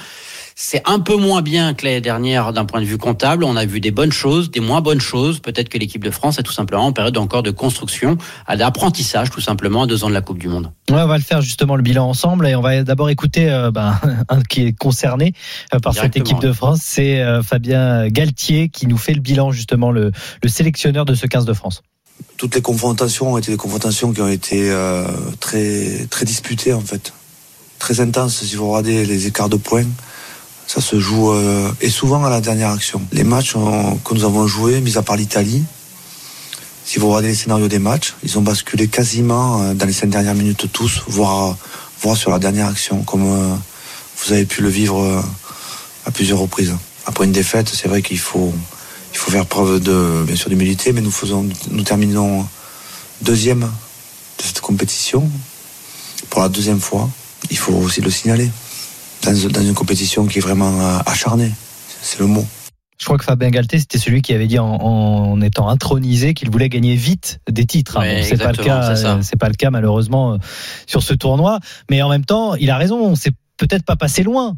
[0.59, 3.43] C'est un peu moins bien que l'année dernière d'un point de vue comptable.
[3.43, 5.39] On a vu des bonnes choses, des moins bonnes choses.
[5.39, 8.17] Peut-être que l'équipe de France est tout simplement en période encore de construction,
[8.49, 10.71] d'apprentissage tout simplement à deux ans de la Coupe du Monde.
[10.89, 13.69] Ouais, on va le faire justement le bilan ensemble et on va d'abord écouter euh,
[13.69, 15.33] ben, un qui est concerné
[15.75, 16.79] euh, par cette équipe de France.
[16.81, 21.27] C'est euh, Fabien Galtier qui nous fait le bilan justement, le, le sélectionneur de ce
[21.27, 21.83] 15 de France
[22.37, 25.05] toutes les confrontations ont été des confrontations qui ont été euh,
[25.39, 27.13] très très disputées en fait,
[27.77, 28.43] très intenses.
[28.43, 29.85] Si vous regardez les écarts de points,
[30.67, 33.01] ça se joue euh, et souvent à la dernière action.
[33.13, 35.63] Les matchs que nous avons joués, mis à part l'Italie,
[36.85, 40.09] si vous regardez les scénarios des matchs, ils ont basculé quasiment euh, dans les cinq
[40.09, 41.55] dernières minutes tous, voire,
[42.15, 43.55] sur la dernière action, comme euh,
[44.17, 45.23] vous avez pu le vivre
[46.05, 46.73] à plusieurs reprises.
[47.05, 48.53] Après une défaite, c'est vrai qu'il faut,
[49.13, 52.45] il faut faire preuve de, bien sûr, d'humilité, mais nous faisons, nous terminons
[53.21, 55.29] deuxième de cette compétition
[56.29, 57.09] pour la deuxième fois.
[57.49, 58.49] Il faut aussi le signaler
[59.23, 61.51] dans, une compétition qui est vraiment euh, acharnée.
[62.01, 62.45] C'est le mot.
[62.99, 66.69] Je crois que Fabien Galté, c'était celui qui avait dit en, étant intronisé qu'il voulait
[66.69, 67.97] gagner vite des titres.
[67.97, 68.23] Hein.
[68.23, 70.37] c'est pas le cas, c'est pas le cas malheureusement euh,
[70.87, 71.59] sur ce tournoi.
[71.91, 73.15] Mais en même temps, il a raison.
[73.15, 74.57] C'est peut-être pas passé loin.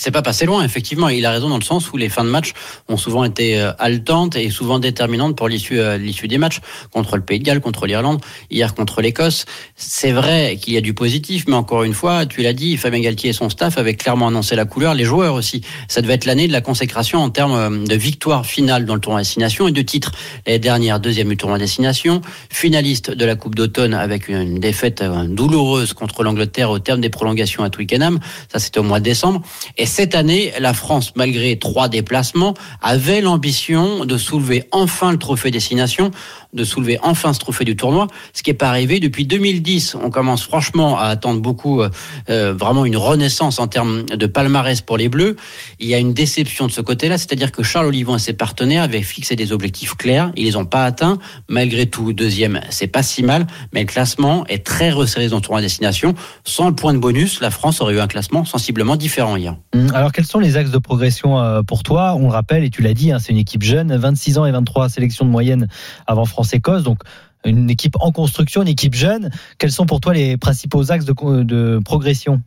[0.00, 1.10] C'est pas passé loin, effectivement.
[1.10, 2.54] Il a raison dans le sens où les fins de match
[2.88, 6.60] ont souvent été euh, haletantes et souvent déterminantes pour l'issue euh, l'issue des matchs
[6.90, 8.18] contre le Pays de Galles, contre l'Irlande,
[8.50, 9.44] hier contre l'Écosse.
[9.76, 13.00] C'est vrai qu'il y a du positif, mais encore une fois, tu l'as dit, Fabien
[13.00, 15.60] Galtier et son staff avaient clairement annoncé la couleur, les joueurs aussi.
[15.86, 19.02] Ça devait être l'année de la consécration en termes euh, de victoire finale dans le
[19.02, 20.12] tournoi destination et de titre.
[20.46, 25.92] Les dernières deuxième du tournoi destination, finaliste de la Coupe d'automne avec une défaite douloureuse
[25.92, 28.18] contre l'Angleterre au terme des prolongations à Twickenham.
[28.50, 29.42] Ça, c'était au mois de décembre.
[29.90, 36.12] Cette année, la France, malgré trois déplacements, avait l'ambition de soulever enfin le trophée destination
[36.52, 39.96] de soulever enfin ce trophée du tournoi, ce qui n'est pas arrivé depuis 2010.
[40.02, 41.90] On commence franchement à attendre beaucoup, euh,
[42.28, 45.36] euh, vraiment une renaissance en termes de palmarès pour les Bleus.
[45.78, 48.82] Il y a une déception de ce côté-là, c'est-à-dire que Charles Olivon et ses partenaires
[48.82, 51.18] avaient fixé des objectifs clairs, ils les ont pas atteints.
[51.48, 55.42] Malgré tout, deuxième, c'est pas si mal, mais le classement est très resserré dans le
[55.42, 56.14] tournoi destination.
[56.44, 59.56] Sans le point de bonus, la France aurait eu un classement sensiblement différent hier.
[59.94, 62.14] Alors quels sont les axes de progression euh, pour toi?
[62.14, 64.52] On le rappelle, et tu l'as dit, hein, c'est une équipe jeune, 26 ans et
[64.52, 65.68] 23 sélections de moyenne
[66.06, 66.82] avant France France-Écosse.
[66.82, 67.00] Donc,
[67.44, 69.30] une équipe en construction, une équipe jeune.
[69.58, 72.42] Quels sont pour toi les principaux axes de progression?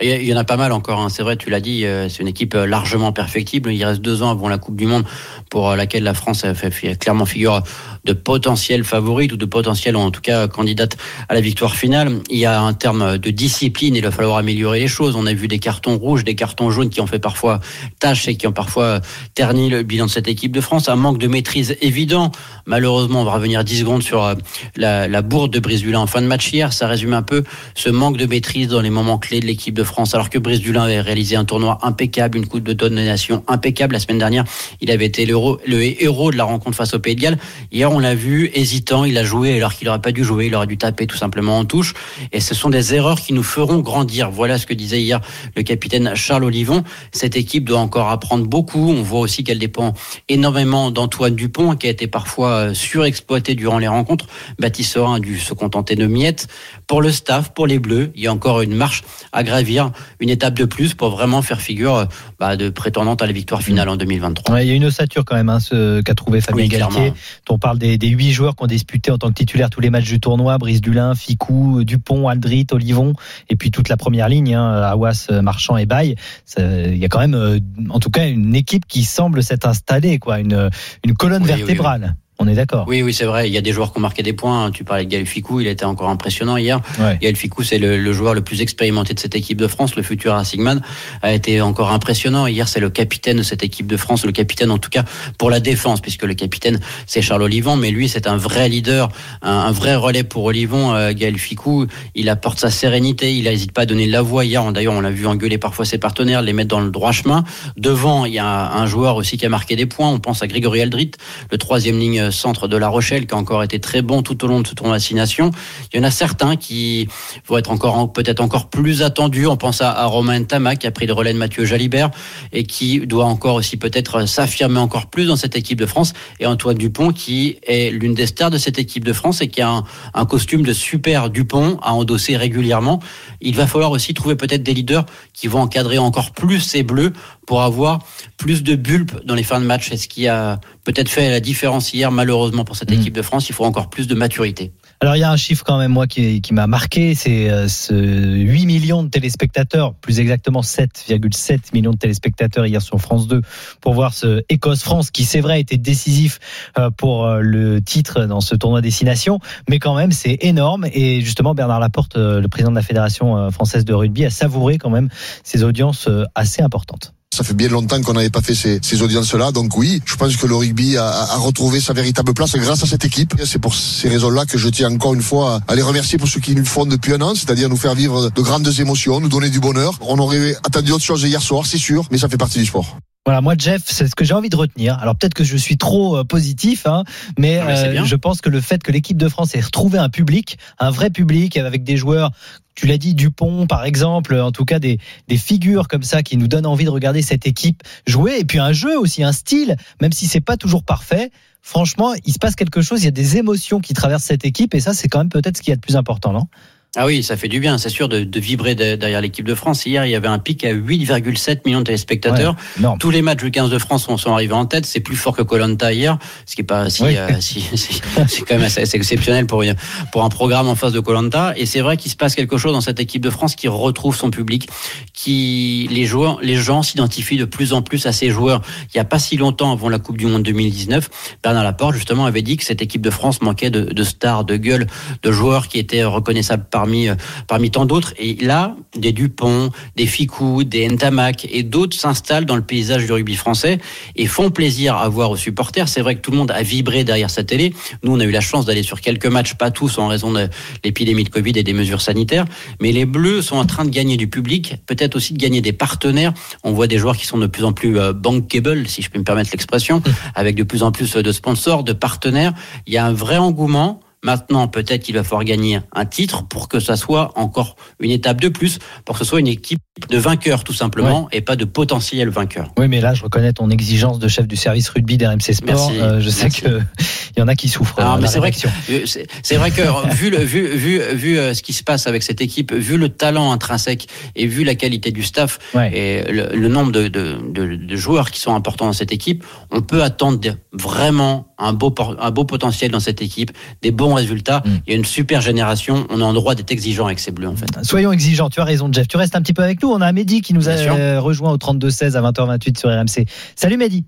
[0.00, 1.08] Il y en a pas mal encore, hein.
[1.08, 3.72] c'est vrai, tu l'as dit, euh, c'est une équipe euh, largement perfectible.
[3.72, 5.04] Il reste deux ans avant la Coupe du Monde
[5.50, 7.62] pour euh, laquelle la France fait clairement figure
[8.04, 10.96] de potentiel favorite ou de potentiel, en tout cas, candidate
[11.28, 12.20] à la victoire finale.
[12.28, 15.16] Il y a un terme de discipline, il va falloir améliorer les choses.
[15.16, 17.60] On a vu des cartons rouges, des cartons jaunes qui ont fait parfois
[18.00, 19.00] tâche et qui ont parfois
[19.34, 20.88] terni le bilan de cette équipe de France.
[20.88, 22.32] Un manque de maîtrise évident.
[22.66, 24.34] Malheureusement, on va revenir 10 secondes sur
[24.76, 26.72] la, la bourde de Brisula en fin de match hier.
[26.72, 27.44] Ça résume un peu
[27.74, 30.60] ce manque de maîtrise dans les moments clés de l'équipe de France, alors que Brice
[30.60, 34.18] Dulin avait réalisé un tournoi impeccable, une coupe de tonne de nation impeccable la semaine
[34.18, 34.44] dernière.
[34.80, 37.38] Il avait été le héros de la rencontre face au Pays de Galles.
[37.72, 40.54] Hier, on l'a vu hésitant, il a joué alors qu'il n'aurait pas dû jouer, il
[40.54, 41.94] aurait dû taper tout simplement en touche.
[42.32, 44.30] Et ce sont des erreurs qui nous feront grandir.
[44.30, 45.20] Voilà ce que disait hier
[45.56, 46.84] le capitaine Charles Olivon.
[47.12, 48.90] Cette équipe doit encore apprendre beaucoup.
[48.90, 49.94] On voit aussi qu'elle dépend
[50.28, 54.26] énormément d'Antoine Dupont, qui a été parfois euh, surexploité durant les rencontres.
[54.58, 56.48] Baptiste Sorin a dû se contenter de miettes.
[56.86, 59.90] Pour le staff, pour les Bleus, il y a encore une marche à gravir gravir
[60.20, 62.06] une étape de plus pour vraiment faire figure
[62.38, 64.54] bah, de prétendante à la victoire finale en 2023.
[64.54, 67.12] Ouais, il y a une ossature quand même hein, ce qu'a trouvé Fabien Oui, Galtier.
[67.48, 70.08] On parle des, huit joueurs qui ont disputé en tant que titulaire tous les matchs
[70.08, 73.14] du tournoi Brice Dulin, Ficou, Dupont, Aldrit, Olivon,
[73.48, 76.16] et puis toute la première ligne, hein, Awas, Marchand et Baye.
[76.58, 80.18] Il y a quand même, euh, en tout cas, une équipe qui semble s'être installée,
[80.18, 80.70] quoi, une,
[81.04, 82.16] une colonne Oui, oui, vertébrale.
[82.40, 82.84] On est d'accord.
[82.88, 83.48] Oui, oui, c'est vrai.
[83.48, 84.70] Il y a des joueurs qui ont marqué des points.
[84.72, 86.80] Tu parlais de Gaël Ficou, il était encore impressionnant hier.
[86.98, 87.16] Ouais.
[87.20, 89.94] Gaël Ficou, c'est le, le joueur le plus expérimenté de cette équipe de France.
[89.94, 90.82] Le futur Racingman
[91.22, 92.46] a été encore impressionnant.
[92.48, 95.04] Hier, c'est le capitaine de cette équipe de France, le capitaine en tout cas
[95.38, 99.10] pour la défense, puisque le capitaine c'est Charles Olivon, mais lui c'est un vrai leader,
[99.42, 100.94] un, un vrai relais pour Olivon.
[100.94, 104.44] Euh, Gaël Ficou, il apporte sa sérénité, il n'hésite pas à donner de la voix.
[104.44, 107.44] Hier, d'ailleurs, on l'a vu engueuler parfois ses partenaires, les mettre dans le droit chemin.
[107.76, 110.10] Devant, il y a un joueur aussi qui a marqué des points.
[110.10, 111.12] On pense à Grégory Aldrit,
[111.50, 114.48] le troisième ligne centre de La Rochelle, qui a encore été très bon tout au
[114.48, 115.50] long de ce tournoi Destination.
[115.92, 117.08] Il y en a certains qui
[117.46, 119.46] vont être encore en- peut-être encore plus attendus.
[119.46, 122.10] On pense à, à Romain Tama qui a pris le relais de Mathieu Jalibert
[122.52, 126.12] et qui doit encore aussi peut-être s'affirmer encore plus dans cette équipe de France.
[126.40, 129.60] Et Antoine Dupont qui est l'une des stars de cette équipe de France et qui
[129.60, 129.84] a un,
[130.14, 133.00] un costume de super Dupont à endosser régulièrement.
[133.40, 137.12] Il va falloir aussi trouver peut-être des leaders qui vont encadrer encore plus ces bleus
[137.46, 138.00] pour avoir
[138.36, 139.88] plus de bulbes dans les fins de match.
[139.90, 142.94] C'est ce qui a peut-être fait la différence hier, malheureusement, pour cette Mm.
[143.00, 143.48] équipe de France.
[143.48, 144.72] Il faut encore plus de maturité.
[145.00, 147.68] Alors il y a un chiffre quand même moi qui, qui m'a marqué, c'est euh,
[147.68, 153.42] ce 8 millions de téléspectateurs, plus exactement 7,7 millions de téléspectateurs hier sur France 2
[153.80, 156.38] pour voir ce Écosse-France qui c'est vrai était décisif
[156.78, 161.20] euh, pour euh, le titre dans ce tournoi destination, mais quand même c'est énorme et
[161.20, 164.78] justement Bernard Laporte, euh, le président de la Fédération euh, française de rugby, a savouré
[164.78, 165.08] quand même
[165.42, 167.13] ces audiences euh, assez importantes.
[167.34, 169.50] Ça fait bien longtemps qu'on n'avait pas fait ces, ces audiences-là.
[169.50, 172.86] Donc oui, je pense que le rugby a, a retrouvé sa véritable place grâce à
[172.86, 173.34] cette équipe.
[173.44, 176.38] C'est pour ces raisons-là que je tiens encore une fois à les remercier pour ce
[176.38, 179.50] qu'ils nous font depuis un an, c'est-à-dire nous faire vivre de grandes émotions, nous donner
[179.50, 179.98] du bonheur.
[180.02, 182.98] On aurait attendu autre chose hier soir, c'est sûr, mais ça fait partie du sport.
[183.26, 184.98] Voilà, moi Jeff, c'est ce que j'ai envie de retenir.
[184.98, 187.04] Alors peut-être que je suis trop euh, positif, hein,
[187.38, 190.10] mais Ah, euh, je pense que le fait que l'équipe de France ait retrouvé un
[190.10, 192.32] public, un vrai public, avec des joueurs,
[192.74, 196.36] tu l'as dit, Dupont par exemple, en tout cas des, des figures comme ça qui
[196.36, 199.76] nous donnent envie de regarder cette équipe jouer, et puis un jeu aussi, un style,
[200.00, 201.30] même si c'est pas toujours parfait.
[201.62, 204.74] Franchement, il se passe quelque chose, il y a des émotions qui traversent cette équipe,
[204.74, 206.46] et ça c'est quand même peut-être ce qui est le plus important, non?
[206.96, 209.54] Ah oui, ça fait du bien, c'est sûr, de, de vibrer de- derrière l'équipe de
[209.54, 209.84] France.
[209.86, 212.54] Hier, il y avait un pic à 8,7 millions de téléspectateurs.
[212.80, 212.88] Ouais.
[213.00, 214.86] Tous les matchs du 15 de France sont, sont arrivés en tête.
[214.86, 217.16] C'est plus fort que Colanta hier, ce qui est pas si, Oui.
[217.16, 219.74] euh, si- si- c'est quand même assez, assez exceptionnel pour une-
[220.12, 221.52] pour un programme en face de Colanta.
[221.56, 224.16] Et c'est vrai qu'il se passe quelque chose dans cette équipe de France qui retrouve
[224.16, 224.68] son public,
[225.12, 228.62] qui les joueurs, les gens s'identifient de plus en plus à ces joueurs.
[228.92, 231.08] Il y a pas si longtemps avant la Coupe du Monde 2019,
[231.42, 234.56] Bernard Laporte justement avait dit que cette équipe de France manquait de, de stars, de
[234.56, 234.86] gueules,
[235.22, 237.14] de joueurs qui étaient reconnaissables parmi euh,
[237.46, 238.12] parmi tant d'autres.
[238.18, 243.12] Et là, des Dupont, des Ficou, des Ntamak et d'autres s'installent dans le paysage du
[243.12, 243.78] rugby français
[244.16, 245.88] et font plaisir à voir aux supporters.
[245.88, 247.72] C'est vrai que tout le monde a vibré derrière sa télé.
[248.02, 250.48] Nous, on a eu la chance d'aller sur quelques matchs, pas tous en raison de
[250.84, 252.44] l'épidémie de Covid et des mesures sanitaires.
[252.82, 255.72] Mais les Bleus sont en train de gagner du public, peut-être aussi de gagner des
[255.72, 256.34] partenaires.
[256.64, 259.18] On voit des joueurs qui sont de plus en plus euh, bankable, si je peux
[259.18, 260.02] me permettre l'expression,
[260.34, 262.52] avec de plus en plus de sponsors, de partenaires.
[262.86, 264.00] Il y a un vrai engouement.
[264.24, 268.40] Maintenant, peut-être qu'il va falloir gagner un titre pour que ça soit encore une étape
[268.40, 269.78] de plus, pour que ce soit une équipe
[270.10, 272.72] de vainqueurs tout simplement, et pas de potentiels vainqueurs.
[272.78, 275.66] Oui, mais là, je reconnais ton exigence de chef du service rugby d'RMC Sport.
[275.92, 276.62] Merci, Euh, je sais merci.
[276.62, 276.80] que
[277.36, 278.00] il y en a qui souffrent.
[278.00, 279.06] Alors, euh, mais la c'est vrai que euh,
[279.42, 279.82] c'est vrai que
[280.14, 283.10] vu le vu vu vu euh, ce qui se passe avec cette équipe, vu le
[283.10, 285.90] talent intrinsèque et vu la qualité du staff Ouais.
[285.96, 289.44] et le, le nombre de, de, de, de joueurs qui sont importants dans cette équipe,
[289.70, 290.40] on peut attendre
[290.72, 294.62] vraiment un beau un beau potentiel dans cette équipe, des bons résultats.
[294.64, 294.70] Mm.
[294.86, 296.06] Il y a une super génération.
[296.10, 297.66] On est en droit d'être exigeant avec ces bleus en fait.
[297.82, 299.08] Soyons exigeants, tu as raison Jeff.
[299.08, 299.90] Tu restes un petit peu avec nous.
[299.90, 303.26] On a Mehdi qui nous a euh, rejoint au 32-16 à 20h28 sur RMC.
[303.56, 304.04] Salut Mehdi.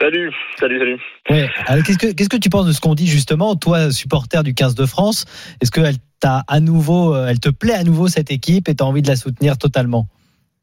[0.00, 0.98] Salut, salut, salut.
[1.28, 1.50] Ouais.
[1.66, 4.54] Alors, Qu'est-ce que qu'est-ce que tu penses de ce qu'on dit justement, toi supporter du
[4.54, 5.26] 15 de France?
[5.60, 8.84] Est-ce qu'elle t'a à nouveau, euh, elle te plaît à nouveau cette équipe et t'as
[8.84, 10.08] envie de la soutenir totalement?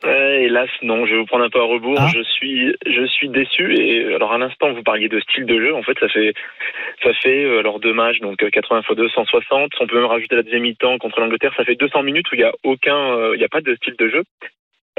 [0.05, 1.97] Euh, hélas, non, je vais vous prendre un peu à rebours.
[1.99, 2.07] Ah.
[2.13, 3.73] Je suis, je suis déçu.
[3.75, 5.73] Et alors, à l'instant, vous parliez de style de jeu.
[5.73, 6.33] En fait, ça fait,
[7.03, 9.71] ça fait euh, alors deux matchs, donc euh, 80 x 2, 160.
[9.79, 11.53] On peut même rajouter la deuxième mi-temps contre l'Angleterre.
[11.57, 13.73] Ça fait 200 minutes où il y a aucun, euh, il y a pas de
[13.75, 14.23] style de jeu.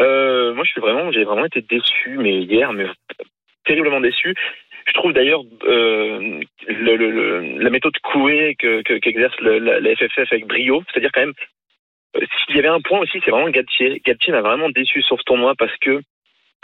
[0.00, 2.86] Euh, moi, je suis vraiment, j'ai vraiment été déçu, mais hier, mais
[3.64, 4.34] terriblement déçu.
[4.86, 9.80] Je trouve d'ailleurs euh, le, le- le- la méthode couée que, que- qu'exerce le- la,
[9.80, 11.57] la FFF avec brio, c'est-à-dire quand même euh,
[12.14, 14.00] S'il y avait un point aussi, c'est vraiment Galtier.
[14.04, 16.00] Galtier m'a vraiment déçu sur ce tournoi parce que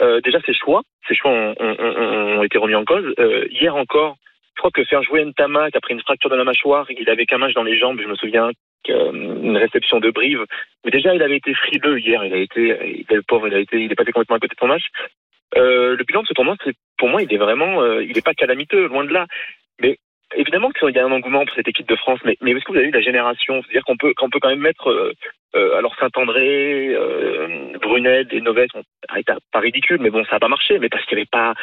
[0.01, 3.13] euh, déjà ses choix, ses choix ont, ont- ont- ont été remis en cause.
[3.19, 4.17] Euh, hier encore,
[4.55, 7.37] je crois que faire jouer Ntamak après une fracture de la mâchoire, il avait qu'un
[7.37, 8.49] match dans les jambes, je me souviens,
[8.89, 10.43] euh, une réception de Brive.
[10.83, 12.23] Mais déjà, il avait été frileux hier.
[12.25, 14.55] Il a été, il, le pauvre, il a été, il est passé complètement à côté
[14.55, 14.83] de son match.
[15.57, 18.21] Euh, le bilan de ce tournoi, c'est pour moi, il est vraiment, euh, il n'est
[18.21, 19.25] pas calamiteux, loin de là.
[20.33, 22.19] Évidemment qu'il y a un engouement pour cette équipe de France.
[22.25, 23.61] Mais, mais est-ce que vous avez vu la génération?
[23.61, 25.13] C'est-à-dire qu'on peut, qu'on peut quand même mettre, euh,
[25.55, 30.79] euh, alors Saint-André, euh, Brunel et c'était pas ridicule, mais bon, ça n'a pas marché.
[30.79, 31.53] Mais parce qu'il n'y avait pas,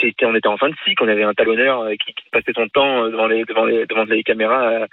[0.00, 2.68] c'était, on était en fin de cycle, on avait un talonneur euh, qui, passait son
[2.68, 4.82] temps devant les, devant les, devant les caméras.
[4.82, 4.86] À,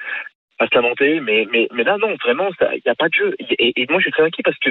[0.60, 3.36] à se lamenter, mais, mais, là, non, vraiment, il n'y a pas de jeu.
[3.58, 4.70] Et, moi, je suis très inquiet parce que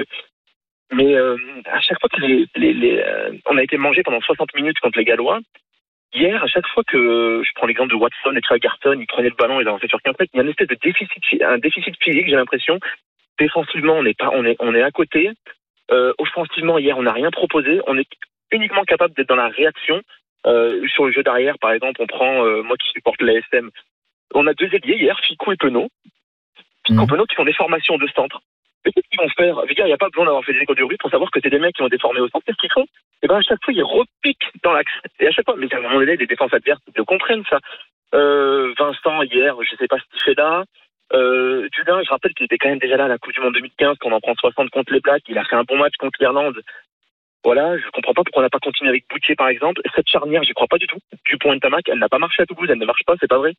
[0.93, 5.41] mais à chaque fois que a été mangé pendant 60 minutes contre les Gallois,
[6.13, 9.35] hier, à chaque fois que je prends l'exemple de Watson et Garton, ils prenaient le
[9.35, 11.57] ballon et ils avançaient sur 15 mètres, il y a une espèce de déficit, un
[11.57, 12.79] déficit physique, j'ai l'impression.
[13.39, 15.31] Défensivement, on est pas, on est, on est à côté.
[15.91, 17.81] Euh, offensivement, hier, on n'a rien proposé.
[17.87, 18.07] On est
[18.51, 20.01] uniquement capable d'être dans la réaction.
[20.47, 23.69] Euh, sur le jeu d'arrière, par exemple, on prend, euh, moi qui supporte l'ASM,
[24.33, 25.89] on a deux ailiers hier, Ficou et Penaud.
[26.87, 28.41] Ficou et Penaud qui font des formations de centre.
[28.85, 29.55] Mais qu'est-ce qu'ils vont faire?
[29.63, 31.29] Je veux il n'y a pas besoin d'avoir fait des écoles de rue pour savoir
[31.31, 32.45] que c'est des mecs qui ont été formés au centre.
[32.45, 32.85] Qu'est-ce qu'ils font?
[33.21, 34.93] Et ben à chaque fois, ils repiquent dans l'axe.
[35.19, 37.59] Et à chaque fois, mais à un moment donné, les défenses adverses le comprennent ça.
[38.13, 40.63] Euh, Vincent, hier, je sais pas ce qu'il fait là.
[41.13, 43.97] Euh, je rappelle qu'il était quand même déjà là à la Coupe du Monde 2015,
[43.97, 45.23] qu'on en prend 60 contre les Blacks.
[45.27, 46.61] Il a fait un bon match contre l'Irlande.
[47.43, 49.81] Voilà, je comprends pas pourquoi on n'a pas continué avec Boutier par exemple.
[49.95, 50.99] Cette charnière, j'y crois pas du tout.
[51.25, 53.27] Du point de Tamac, elle n'a pas marché à Toulouse, elle ne marche pas, c'est
[53.27, 53.53] pas vrai.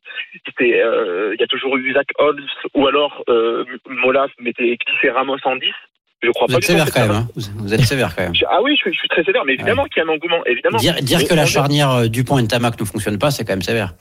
[0.45, 5.09] C'était, euh, il y a toujours eu Zach Holmes ou alors euh, Molas mettait glissé
[5.09, 5.65] Ramos en 10.
[6.23, 7.11] Je crois Vous pas êtes du tout sévère quand même.
[7.11, 7.27] hein.
[7.35, 8.33] Vous, êtes sévère quand même.
[8.35, 10.13] Je- Ah oui, je suis, je suis très sévère, mais évidemment qu'il y a un
[10.13, 10.77] engouement, évidemment.
[10.77, 10.95] Dire,
[11.27, 13.93] que la charnière euh, Dupont et Tamac ne fonctionne pas, c'est quand même sévère.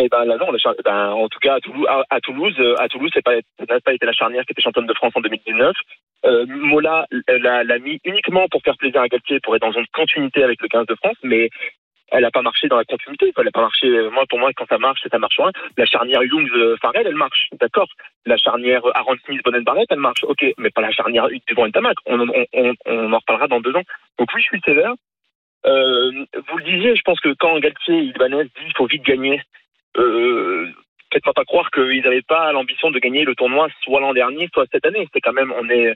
[0.00, 0.46] Eh ben là non,
[0.84, 3.92] ben, en tout cas à Toulouse, à, euh, à Toulouse, c'est pas, ça n'a pas
[3.92, 5.74] été la charnière qui était championne de France en 2019.
[6.24, 9.72] Euh, Mola euh, l'a l'a mis uniquement pour faire plaisir à Galtier, pour être dans
[9.72, 11.50] une continuité avec le 15 de France, mais
[12.10, 13.32] elle n'a pas marché dans la continuité.
[13.36, 13.86] Elle n'a pas marché.
[13.88, 15.50] euh, Moi, pour moi, quand ça marche, ça marche rien.
[15.76, 17.88] La charnière Youngs euh, Farrell, elle marche, d'accord.
[18.24, 20.44] La charnière Aaron Smith Bonnen Barrett, elle marche, ok.
[20.58, 21.96] Mais pas la charnière Dupont Tamac.
[22.06, 23.82] On, on, on, on en reparlera dans deux ans.
[24.18, 24.94] Donc oui, je suis sévère.
[25.66, 26.10] Euh,
[26.48, 29.42] vous le disiez, je pense que quand Galtier Ibanez dit il faut vite gagner,
[29.98, 30.66] euh,
[31.12, 34.66] faites-moi pas croire qu'ils n'avaient pas l'ambition de gagner le tournoi soit l'an dernier, soit
[34.72, 35.08] cette année.
[35.12, 35.94] C'est quand même, on est.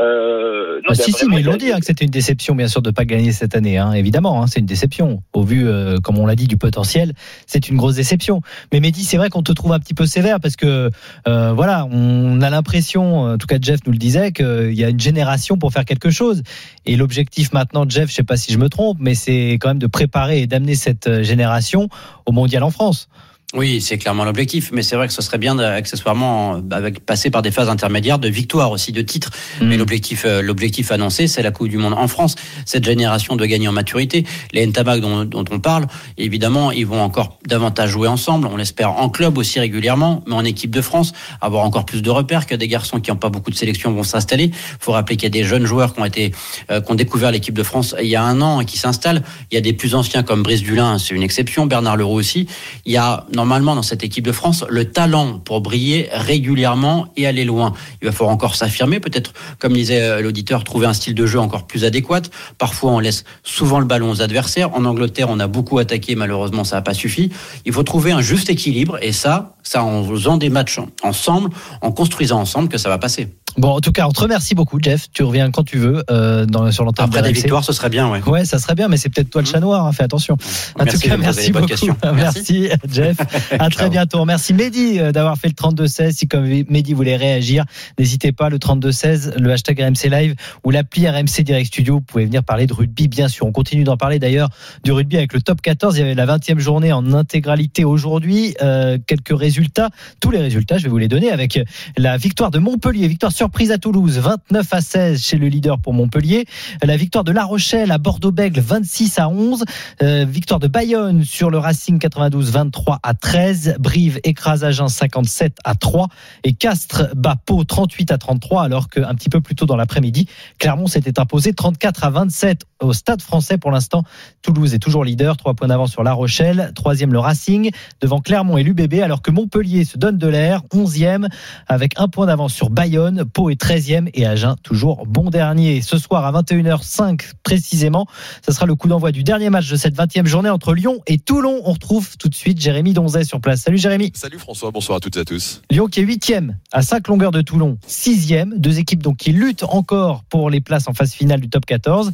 [0.00, 2.66] Euh, non, Ah, si, si, mais ils l'ont dit hein, que c'était une déception, bien
[2.66, 3.78] sûr, de ne pas gagner cette année.
[3.78, 5.22] hein, évidemment, hein, c'est une déception.
[5.32, 7.12] Au vu, euh, comme on l'a dit, du potentiel,
[7.46, 8.40] c'est une grosse déception.
[8.72, 10.90] Mais Mehdi, c'est vrai qu'on te trouve un petit peu sévère parce que,
[11.28, 14.88] euh, voilà, on a l'impression, en tout cas Jeff nous le disait, qu'il y a
[14.88, 16.42] une génération pour faire quelque chose.
[16.86, 19.78] Et l'objectif maintenant, Jeff, je sais pas si je me trompe, mais c'est quand même
[19.78, 21.88] de préparer et d'amener cette euh, génération
[22.26, 23.08] au mondial en France.
[23.54, 27.30] Oui, c'est clairement l'objectif, mais c'est vrai que ce serait bien d'accessoirement euh, avec, passer
[27.30, 29.30] par des phases intermédiaires de victoire aussi, de titres.
[29.62, 32.34] Mais l'objectif, euh, l'objectif annoncé, c'est la Coupe du Monde en France.
[32.66, 35.86] Cette génération de gagnants en maturité, les Ntamak dont, dont on parle,
[36.18, 38.48] évidemment, ils vont encore davantage jouer ensemble.
[38.50, 42.10] On l'espère en club aussi régulièrement, mais en équipe de France, avoir encore plus de
[42.10, 44.46] repères que des garçons qui n'ont pas beaucoup de sélection vont s'installer.
[44.46, 46.32] Il faut rappeler qu'il y a des jeunes joueurs qui ont été,
[46.72, 49.22] euh, qui ont découvert l'équipe de France il y a un an et qui s'installent.
[49.52, 51.66] Il y a des plus anciens comme Brice Dulin, c'est une exception.
[51.66, 52.48] Bernard Leroux aussi.
[52.84, 57.26] Il y a normalement dans cette équipe de France le talent pour briller régulièrement et
[57.26, 57.74] aller loin.
[58.00, 61.38] Il va falloir encore s'affirmer, peut-être, comme disait euh, l'auditeur, trouver un style de jeu
[61.38, 62.22] encore plus adéquat.
[62.56, 64.74] Parfois, on laisse souvent le ballon aux adversaires.
[64.74, 67.30] En Angleterre, on a beaucoup attaqué, malheureusement, ça n'a pas suffi.
[67.66, 71.50] Il faut trouver un juste équilibre et ça, ça en faisant des matchs ensemble,
[71.82, 73.28] en construisant ensemble, que ça va passer.
[73.56, 75.06] Bon, en tout cas, on te remercie beaucoup, Jeff.
[75.12, 77.04] Tu reviens quand tu veux euh, dans, sur l'antenne.
[77.04, 78.20] Après de des victoires, ce serait bien, ouais.
[78.26, 80.36] Ouais, ça serait bien, mais c'est peut-être toi le chat noir, hein, fais attention.
[80.78, 81.66] En Merci tout cas, merci beaucoup.
[82.14, 83.16] Merci, Jeff.
[83.58, 84.24] À très bientôt.
[84.24, 86.12] Merci Mehdi euh, d'avoir fait le 32-16.
[86.12, 87.64] Si comme Mehdi voulait réagir,
[87.98, 91.94] n'hésitez pas, le 32-16, le hashtag RMC Live ou l'appli RMC Direct Studio.
[91.94, 93.46] Vous pouvez venir parler de rugby, bien sûr.
[93.46, 94.48] On continue d'en parler d'ailleurs
[94.82, 95.96] du rugby avec le top 14.
[95.96, 98.56] Il y avait la 20e journée en intégralité aujourd'hui.
[98.62, 99.90] Euh, quelques résultats,
[100.20, 101.60] tous les résultats, je vais vous les donner avec
[101.96, 105.92] la victoire de Montpellier, victoire surprise à Toulouse, 29 à 16 chez le leader pour
[105.92, 106.46] Montpellier.
[106.82, 109.64] La victoire de La Rochelle à Bordeaux-Bègle, 26 à 11.
[110.00, 113.76] Euh, victoire de Bayonne sur le Racing 92, 23 à 13.
[113.78, 116.08] Brive écrase Agen 57 à 3.
[116.44, 120.26] Et Castres bat Pau 38 à 33, alors qu'un petit peu plus tôt dans l'après-midi,
[120.58, 124.04] Clermont s'était imposé 34 à 27 au Stade français pour l'instant.
[124.40, 126.72] Toulouse est toujours leader, 3 points d'avance sur La Rochelle.
[126.74, 131.28] Troisième le Racing, devant Clermont et l'UBB, alors que Montpellier se donne de l'air, 11e,
[131.66, 133.24] avec un point d'avance sur Bayonne.
[133.34, 135.82] Pau est 13e et Agen toujours bon dernier.
[135.82, 138.06] Ce soir à 21h05 précisément,
[138.46, 141.18] ce sera le coup d'envoi du dernier match de cette 20e journée entre Lyon et
[141.18, 141.60] Toulon.
[141.64, 143.62] On retrouve tout de suite Jérémy Donzet sur place.
[143.62, 144.12] Salut Jérémy.
[144.14, 145.62] Salut François, bonsoir à toutes et à tous.
[145.68, 149.64] Lyon qui est huitième à 5 longueurs de Toulon, sixième, deux équipes donc qui luttent
[149.64, 152.12] encore pour les places en phase finale du top 14.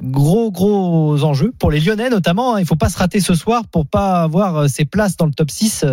[0.00, 2.54] Gros gros enjeux pour les Lyonnais notamment.
[2.54, 2.60] hein.
[2.60, 5.32] Il faut pas se rater ce soir pour pas avoir euh, ces places dans le
[5.32, 5.84] top 6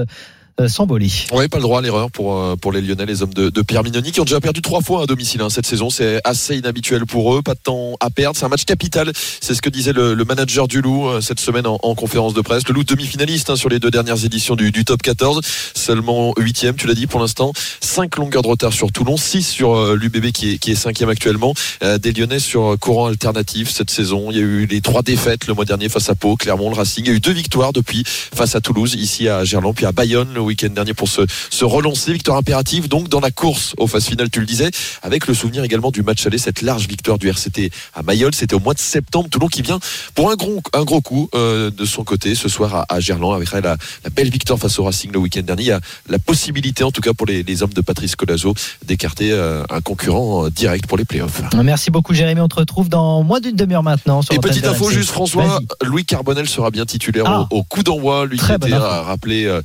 [0.59, 1.09] euh, s'envoler.
[1.31, 3.61] Ouais, pas le droit à l'erreur pour, euh, pour les Lyonnais, les hommes de, de
[3.63, 5.89] Pierre Mignoni, qui ont déjà perdu trois fois à domicile hein, cette saison.
[5.89, 8.37] C'est assez inhabituel pour eux, pas de temps à perdre.
[8.37, 9.11] C'est un match capital.
[9.41, 12.41] C'est ce que disait le, manager du Loup euh, cette semaine en, en conférence de
[12.41, 12.67] presse.
[12.67, 15.41] Le Loup demi-finaliste hein, sur les deux dernières éditions du, top 14.
[15.73, 17.51] Seulement huitième, tu l'as dit pour l'instant.
[17.81, 21.53] Cinq longueurs de retard sur Toulon, six sur l'UBB qui est, qui est cinquième actuellement.
[21.81, 24.27] Des Lyonnais sur courant alternatif cette saison.
[24.29, 26.75] Il y a eu les trois défaites le mois dernier face à Pau, Clermont, le
[26.75, 27.05] Racing.
[27.05, 29.91] Il y a eu deux victoires depuis face à Toulouse, ici à Gerland, puis à
[29.91, 32.13] Bayonne week-end dernier pour se, se relancer.
[32.13, 34.69] Victoire impérative donc dans la course aux phases finales, tu le disais,
[35.01, 38.33] avec le souvenir également du match aller, cette large victoire du RCT à Mayol.
[38.35, 39.29] C'était au mois de septembre.
[39.29, 39.79] Toulon qui vient
[40.15, 43.33] pour un gros, un gros coup euh, de son côté ce soir à, à Gerland
[43.35, 43.77] avec la, la,
[44.11, 45.63] belle victoire face au Racing le week-end dernier.
[45.63, 45.79] Il y a
[46.09, 48.53] la possibilité, en tout cas pour les, les hommes de Patrice Colazo,
[48.85, 51.41] d'écarter euh, un concurrent euh, direct pour les playoffs.
[51.63, 54.21] Merci beaucoup Jérémy, on te retrouve dans moins d'une demi-heure maintenant.
[54.21, 57.47] Sur Et petite info juste François, Louis Carbonel sera bien titulaire Ah.
[57.51, 59.61] au, au coup d'envoi, lui Très qui était rappelé euh,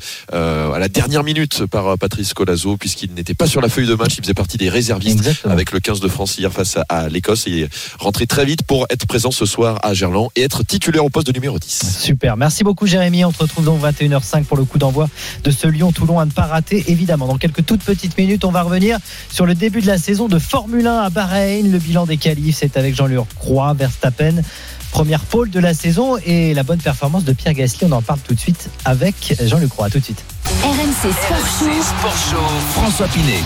[0.72, 3.94] à la dernière minute par euh, Patrice Colazo puisqu'il n'était pas sur la feuille de
[3.94, 5.52] match, il faisait partie des réservistes Exactement.
[5.52, 8.44] avec le 15 de France hier face à, à l'Écosse et il est rentré très
[8.44, 11.58] vite pour être présent ce soir à Gerland et être titulaire au poste de numéro
[11.58, 12.00] 10.
[12.00, 13.24] Super, merci beaucoup Jérémy.
[13.24, 15.08] On te retrouve donc 21h05 pour le coup d'envoi
[15.44, 16.84] de ce Lyon-Toulon à ne pas rater.
[16.88, 18.98] Évidemment, dans quelques toutes petites minutes, on va revenir
[19.30, 21.70] sur le début de la saison de Formule 1 à Bahreïn.
[21.70, 24.42] Le bilan des qualifs, c'est avec Jean-Luc Croix, Verstappen.
[24.90, 27.86] Première pole de la saison et la bonne performance de Pierre Gasly.
[27.86, 29.86] On en parle tout de suite avec Jean-Luc Croix.
[29.86, 30.24] À tout de suite.
[30.62, 31.82] RMC Sport Show.
[31.82, 33.42] Sport Show, François Pinet.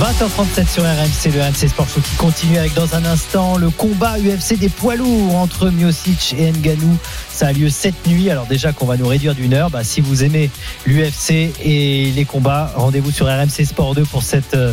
[0.00, 4.18] 20h37 sur RMC, le RMC Sport Show qui continue avec dans un instant le combat
[4.18, 6.96] UFC des poids lourds entre Miocic et Nganou.
[7.30, 8.30] Ça a lieu cette nuit.
[8.30, 10.50] Alors déjà qu'on va nous réduire d'une heure, bah, si vous aimez
[10.86, 14.72] l'UFC et les combats, rendez-vous sur RMC Sport 2 pour cette euh,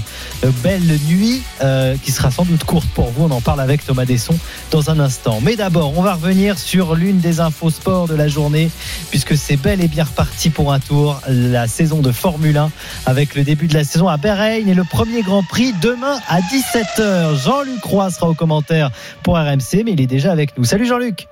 [0.63, 3.25] belle nuit euh, qui sera sans doute courte pour vous.
[3.25, 4.37] On en parle avec Thomas Desson
[4.71, 5.39] dans un instant.
[5.41, 8.71] Mais d'abord, on va revenir sur l'une des infos sport de la journée
[9.09, 12.71] puisque c'est bel et bien reparti pour un tour, la saison de Formule 1
[13.05, 16.39] avec le début de la saison à Bahreïn et le premier Grand Prix demain à
[16.41, 17.35] 17h.
[17.43, 18.91] Jean-Luc Roy sera au commentaire
[19.23, 20.63] pour RMC, mais il est déjà avec nous.
[20.63, 21.27] Salut Jean-Luc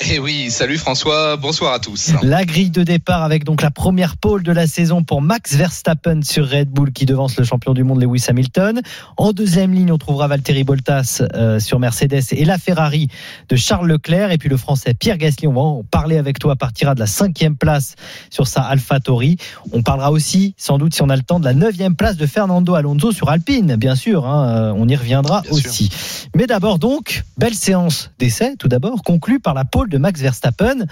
[0.00, 2.12] Eh oui, salut François, bonsoir à tous.
[2.22, 6.20] La grille de départ avec donc la première pole de la saison pour Max Verstappen
[6.22, 8.82] sur Red Bull qui devance le champion du monde Lewis Hamilton.
[9.16, 13.08] En deuxième ligne, on trouvera Valtteri Bottas euh, sur Mercedes et la Ferrari
[13.48, 14.32] de Charles Leclerc.
[14.32, 17.06] Et puis le français Pierre Gasly, on va en parler avec toi, partira de la
[17.06, 17.94] cinquième place
[18.30, 19.38] sur sa Alpha Tauri.
[19.72, 22.26] On parlera aussi, sans doute si on a le temps, de la neuvième place de
[22.26, 24.26] Fernando Alonso sur Alpine, bien sûr.
[24.26, 25.90] hein, euh, on y reviendra Bien aussi.
[26.36, 30.84] Mais d'abord donc, belle séance d'essai, tout d'abord, conclue par la pole de Max Verstappen.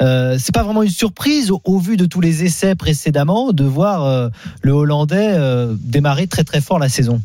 [0.00, 4.06] Euh, c'est pas vraiment une surprise au, vu de tous les essais précédemment de voir
[4.06, 4.30] euh,
[4.62, 7.20] le Hollandais euh, démarrer très très fort la saison.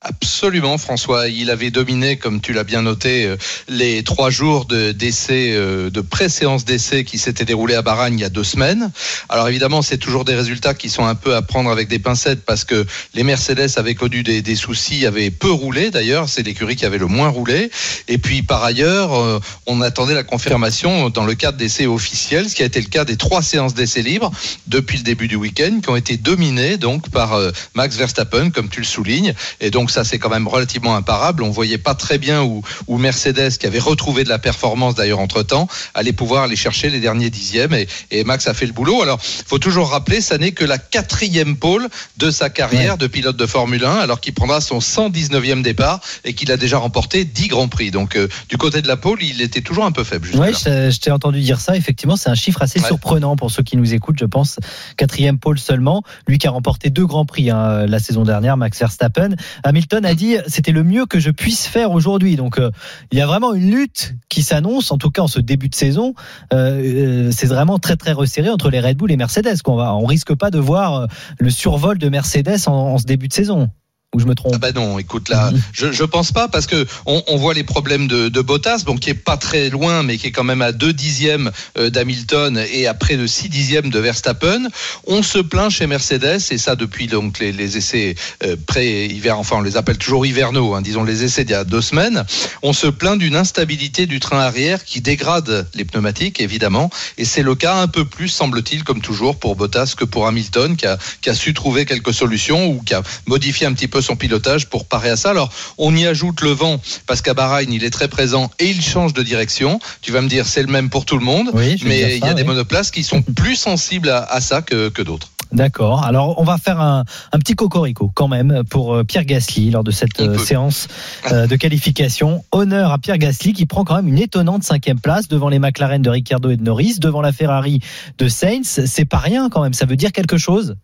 [0.00, 1.26] Absolument, François.
[1.26, 3.36] Il avait dominé, comme tu l'as bien noté, euh,
[3.66, 8.20] les trois jours de d'essai, euh, de pré-séance d'essai qui s'étaient déroulés à Bahreïn il
[8.20, 8.92] y a deux semaines.
[9.28, 12.44] Alors évidemment, c'est toujours des résultats qui sont un peu à prendre avec des pincettes
[12.44, 16.28] parce que les Mercedes avaient connu des, soucis, avaient peu roulé d'ailleurs.
[16.28, 17.68] C'est l'écurie qui avait le moins roulé.
[18.06, 22.54] Et puis par ailleurs, euh, on attendait la confirmation dans le cadre d'essais officiels, ce
[22.54, 24.30] qui a été le cas des trois séances d'essais libres
[24.68, 27.36] depuis le début du week-end, qui ont été dominées donc par
[27.74, 29.34] Max Verstappen, comme tu le soulignes.
[29.60, 31.42] Et donc ça, c'est quand même relativement imparable.
[31.42, 35.20] On voyait pas très bien où, où Mercedes, qui avait retrouvé de la performance d'ailleurs
[35.20, 37.74] entre temps, allait pouvoir aller chercher les derniers dixièmes.
[37.74, 39.02] Et, et Max a fait le boulot.
[39.02, 43.36] Alors, faut toujours rappeler, ça n'est que la quatrième pôle de sa carrière de pilote
[43.36, 47.48] de Formule 1, alors qu'il prendra son 119e départ et qu'il a déjà remporté 10
[47.48, 47.90] grands prix.
[47.90, 50.28] Donc, euh, du côté de la pôle, il était toujours un peu faible.
[50.34, 51.76] Oui, je, t'ai entendu dire ça.
[51.76, 54.58] Effectivement, c'est un chiffre assez surprenant pour ceux qui nous écoutent, je pense.
[54.96, 56.02] Quatrième pôle seulement.
[56.26, 59.30] Lui qui a remporté deux grands prix hein, la saison dernière, Max Verstappen.
[59.78, 62.34] Hamilton a dit c'était le mieux que je puisse faire aujourd'hui.
[62.34, 62.72] Donc, euh,
[63.12, 65.74] il y a vraiment une lutte qui s'annonce, en tout cas en ce début de
[65.76, 66.14] saison.
[66.52, 69.62] Euh, euh, c'est vraiment très très resserré entre les Red Bull et Mercedes.
[69.62, 71.06] Qu'on va, on risque pas de voir
[71.38, 73.70] le survol de Mercedes en ce début de saison.
[74.14, 76.86] Ou je me trompe Ah bah non, écoute là, je, je pense pas parce que
[77.04, 80.16] on, on voit les problèmes de, de Bottas, bon qui est pas très loin, mais
[80.16, 83.90] qui est quand même à deux dixièmes euh, d'Hamilton et à près de six dixièmes
[83.90, 84.68] de Verstappen.
[85.06, 89.56] On se plaint chez Mercedes et ça depuis donc les, les essais euh, pré-hiver, enfin
[89.58, 92.24] on les appelle toujours hivernaux, hein, disons les essais d'il y a deux semaines.
[92.62, 96.88] On se plaint d'une instabilité du train arrière qui dégrade les pneumatiques évidemment,
[97.18, 100.78] et c'est le cas un peu plus semble-t-il comme toujours pour Bottas que pour Hamilton
[100.78, 103.97] qui a, qui a su trouver quelques solutions ou qui a modifié un petit peu
[104.02, 105.30] son pilotage pour parer à ça.
[105.30, 108.82] Alors, on y ajoute le vent parce qu'à Bahreïn, il est très présent et il
[108.82, 109.80] change de direction.
[110.02, 112.28] Tu vas me dire, c'est le même pour tout le monde, Oui, mais il y
[112.28, 115.28] a des monoplaces qui sont plus sensibles à, à ça que, que d'autres.
[115.52, 116.04] D'accord.
[116.04, 119.84] Alors, on va faire un, un, petit cocorico quand même pour euh, Pierre Gasly lors
[119.84, 120.88] de cette euh, séance
[121.32, 122.44] euh, de qualification.
[122.52, 126.02] Honneur à Pierre Gasly qui prend quand même une étonnante cinquième place devant les McLaren
[126.02, 127.80] de Ricciardo et de Norris, devant la Ferrari
[128.18, 128.84] de Sainz.
[128.84, 129.72] C'est pas rien quand même.
[129.72, 130.76] Ça veut dire quelque chose?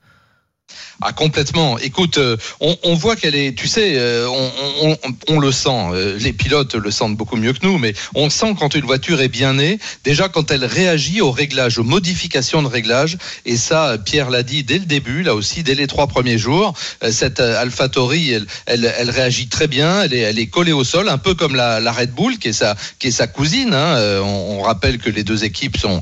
[1.03, 1.79] Ah complètement.
[1.79, 4.29] Écoute, euh, on, voit qu'elle est, tu sais, euh,
[5.29, 5.69] on, le sent.
[5.93, 9.21] Euh, les pilotes le sentent beaucoup mieux que nous, mais on sent quand une voiture
[9.21, 9.79] est bien née.
[10.05, 13.19] Déjà quand elle réagit au réglage, aux modifications de réglage.
[13.45, 16.75] Et ça, Pierre l'a dit dès le début, là aussi, dès les trois premiers jours.
[17.11, 20.03] Cette AlphaTauri, elle, elle, réagit très bien.
[20.03, 22.53] Elle est, collée au sol, un peu comme la, Red Bull, qui est
[23.11, 23.75] sa, cousine.
[23.75, 24.21] Hein.
[24.23, 26.01] On, rappelle que les deux équipes sont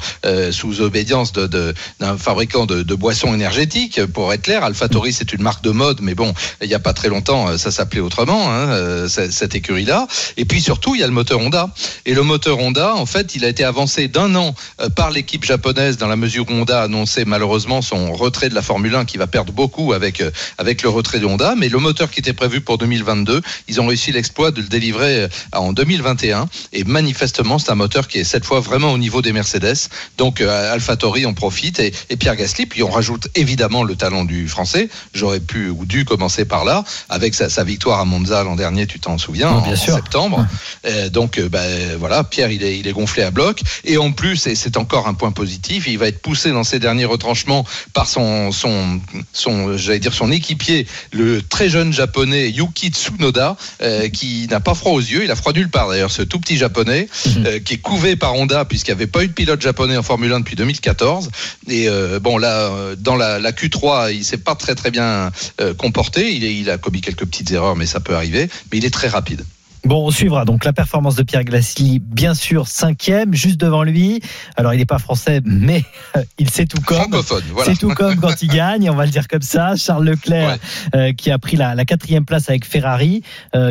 [0.53, 4.65] sous obédience d'un fabricant de, de boissons énergétiques, pour être clair.
[4.65, 7.49] Alpha AlphaTauri, c'est une marque de mode, mais bon, il n'y a pas très longtemps,
[7.49, 10.07] euh, ça s'appelait autrement, hein, euh, cette écurie-là.
[10.37, 11.71] Et puis surtout, il y a le moteur Honda.
[12.05, 15.45] Et le moteur Honda, en fait, il a été avancé d'un an euh, par l'équipe
[15.45, 19.07] japonaise dans la mesure où Honda a annoncé malheureusement son retrait de la Formule 1
[19.07, 20.23] qui va perdre beaucoup avec,
[20.59, 21.55] avec le retrait de Honda.
[21.57, 25.29] Mais le moteur qui était prévu pour 2022, ils ont réussi l'exploit de le délivrer
[25.53, 26.47] en 2021.
[26.75, 29.89] Et manifestement, c'est un moteur qui est cette fois vraiment au niveau des Mercedes.
[30.19, 32.67] Donc AlphaTauri en profite et, et Pierre Gasly.
[32.67, 36.85] Puis on rajoute évidemment le talent du français J'aurais pu ou dû commencer par là,
[37.09, 40.47] avec sa, victoire à Monza l'an dernier, tu t'en souviens, en, septembre.
[40.87, 43.61] Euh, donc, euh, ben, voilà, Pierre, il est, il est gonflé à bloc.
[43.85, 46.79] Et en plus, et c'est encore un point positif, il va être poussé dans ses
[46.79, 49.01] derniers retranchements par son, son,
[49.33, 54.75] son j'allais dire son équipier, le très jeune japonais Yuki Tsunoda, euh, qui n'a pas
[54.75, 55.25] froid aux yeux.
[55.25, 57.61] Il a froid nulle part d'ailleurs, ce tout petit japonais, mhm.
[57.61, 60.33] qui est couvé par Honda puisqu'il n'y avait pas eu de pilote japonais en Formule
[60.33, 61.31] 1 depuis 2014.
[61.69, 61.89] Et
[62.21, 65.31] bon, là, dans la, la Q3, il s'est pas très très bien
[65.61, 66.35] euh, comporté.
[66.35, 68.49] Il, il a commis quelques petites erreurs, mais ça peut arriver.
[68.71, 69.45] Mais il est très rapide.
[69.85, 74.21] Bon, on suivra donc la performance de Pierre Gasly, bien sûr cinquième, juste devant lui.
[74.57, 75.85] Alors il n'est pas français, mais
[76.17, 77.11] euh, il sait tout comme.
[77.11, 77.73] Voilà.
[77.73, 79.75] C'est tout comme quand il gagne, on va le dire comme ça.
[79.75, 80.59] Charles Leclerc
[80.95, 83.23] euh, qui a pris la, la, quatrième place avec Ferrari.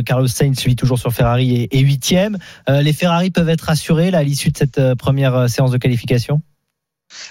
[0.05, 2.38] Carlos Sainz lui toujours sur Ferrari et huitième.
[2.68, 6.41] les Ferrari peuvent être rassurés là, à l'issue de cette première séance de qualification?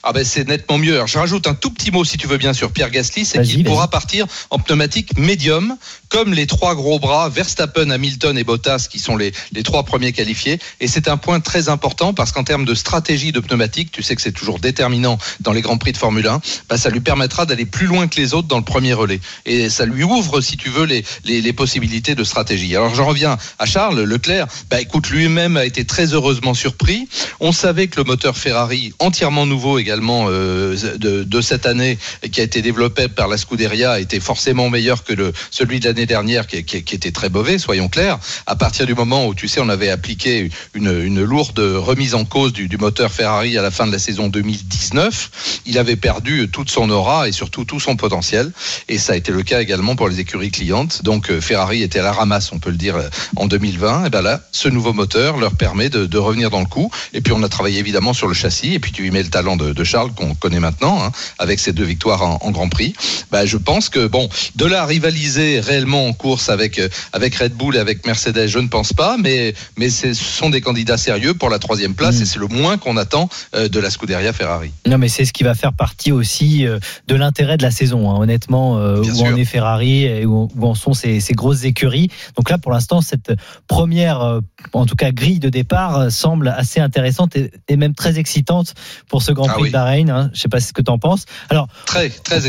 [0.03, 0.95] Ah ben c'est nettement mieux.
[0.95, 3.43] Alors, je rajoute un tout petit mot si tu veux bien sur Pierre Gasly, c'est
[3.43, 5.77] qu'il pourra partir en pneumatique médium,
[6.09, 10.13] comme les trois gros bras Verstappen, Hamilton et Bottas, qui sont les, les trois premiers
[10.13, 10.59] qualifiés.
[10.81, 14.17] Et c'est un point très important parce qu'en termes de stratégie de pneumatique, tu sais
[14.17, 17.47] que c'est toujours déterminant dans les grands prix de Formule 1, bah, ça lui permettra
[17.47, 19.21] d'aller plus loin que les autres dans le premier relais.
[19.47, 22.75] Et ça lui ouvre, si tu veux, les, les, les possibilités de stratégie.
[22.75, 24.47] Alors j'en reviens à Charles Leclerc.
[24.71, 27.09] Bah écoute, lui-même a été très heureusement surpris.
[27.41, 31.99] On savait que le moteur Ferrari entièrement nouveau également euh, de, cette année
[32.31, 36.07] qui a été développé par la Scuderia était forcément meilleur que le, celui de l'année
[36.07, 38.19] dernière qui, était très mauvais, soyons clairs.
[38.47, 42.53] À partir du moment où, tu sais, on avait appliqué une, lourde remise en cause
[42.53, 46.71] du, du, moteur Ferrari à la fin de la saison 2019, il avait perdu toute
[46.71, 48.53] son aura et surtout tout son potentiel.
[48.89, 51.03] Et ça a été le cas également pour les écuries clientes.
[51.03, 54.07] Donc euh, Ferrari était à la ramasse, on peut le dire, euh, en 2020.
[54.07, 56.91] Et ben là, ce nouveau moteur leur permet de, de revenir dans le coup.
[57.13, 58.75] Et puis on a travaillé évidemment sur le châssis.
[58.75, 61.73] Et puis tu y mets le talent de, Charles qu'on connaît maintenant, hein, avec ses
[61.73, 62.95] deux victoires en, Grand Prix.
[63.31, 67.55] Bah, je pense que bon, de là rivaliser réellement en course avec euh, avec Red
[67.55, 71.35] Bull et avec Mercedes, je ne pense pas, mais mais ce sont des candidats sérieux
[71.35, 72.23] pour la troisième place mm.
[72.23, 74.73] et c'est le moins qu'on attend euh, de la Scuderia Ferrari.
[74.87, 78.11] Non, mais c'est ce qui va faire partie aussi euh, de l'intérêt de la saison,
[78.11, 82.09] hein, honnêtement, où en est Ferrari et où, en sont ces, ces, grosses écuries.
[82.37, 83.33] Donc là, pour l'instant, cette
[83.67, 84.41] première,
[84.73, 88.75] en tout cas grille de départ, semble assez intéressante et, et même très excitante
[89.09, 90.11] pour ce Grand ah Prix de Bahreïn.
[90.11, 90.31] Hein.
[90.33, 91.25] Je sais pas ce que tu en penses.
[91.49, 92.41] Alors très très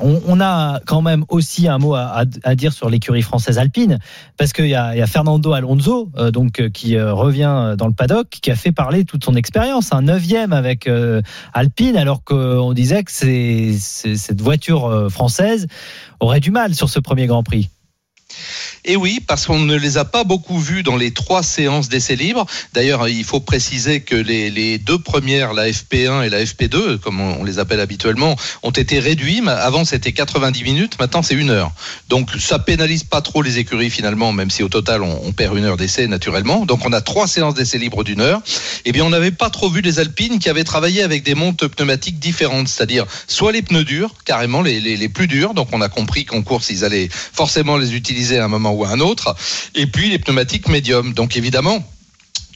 [0.00, 3.98] on, a quand même aussi un mot à, dire sur l'écurie française alpine
[4.36, 7.92] parce qu'il y, y a, Fernando Alonso euh, donc euh, qui euh, revient dans le
[7.92, 10.88] paddock qui a fait parler toute son expérience, un neuvième avec
[11.52, 15.66] Alpine alors qu'on disait que c'est cette voiture française
[16.20, 17.70] aurait du mal sur ce premier Grand Prix.
[18.84, 22.16] Et oui, parce qu'on ne les a pas beaucoup vus dans les trois séances d'essais
[22.16, 22.46] libres.
[22.74, 27.44] D'ailleurs, il faut préciser que les, deux premières, la FP1 et la FP2, comme on,
[27.44, 29.42] les appelle habituellement, ont été réduits.
[29.46, 31.72] Avant, c'était 90 minutes, maintenant c'est une heure.
[32.08, 35.64] Donc, ça pénalise pas trop les écuries finalement, même si au total, on, perd une
[35.64, 36.64] heure d'essai naturellement.
[36.64, 38.40] Donc, on a trois séances d'essais libres d'une heure.
[38.84, 41.66] Eh bien, on n'avait pas trop vu les Alpines qui avaient travaillé avec des montes
[41.66, 45.54] pneumatiques différentes, c'est-à-dire soit les pneus durs, carrément les, les plus durs.
[45.54, 48.84] Donc, on a compris qu'en course, ils allaient forcément les utiliser à un moment ou
[48.84, 49.34] à un autre.
[49.74, 51.14] Et puis les pneumatiques médiums.
[51.14, 51.82] Donc évidemment,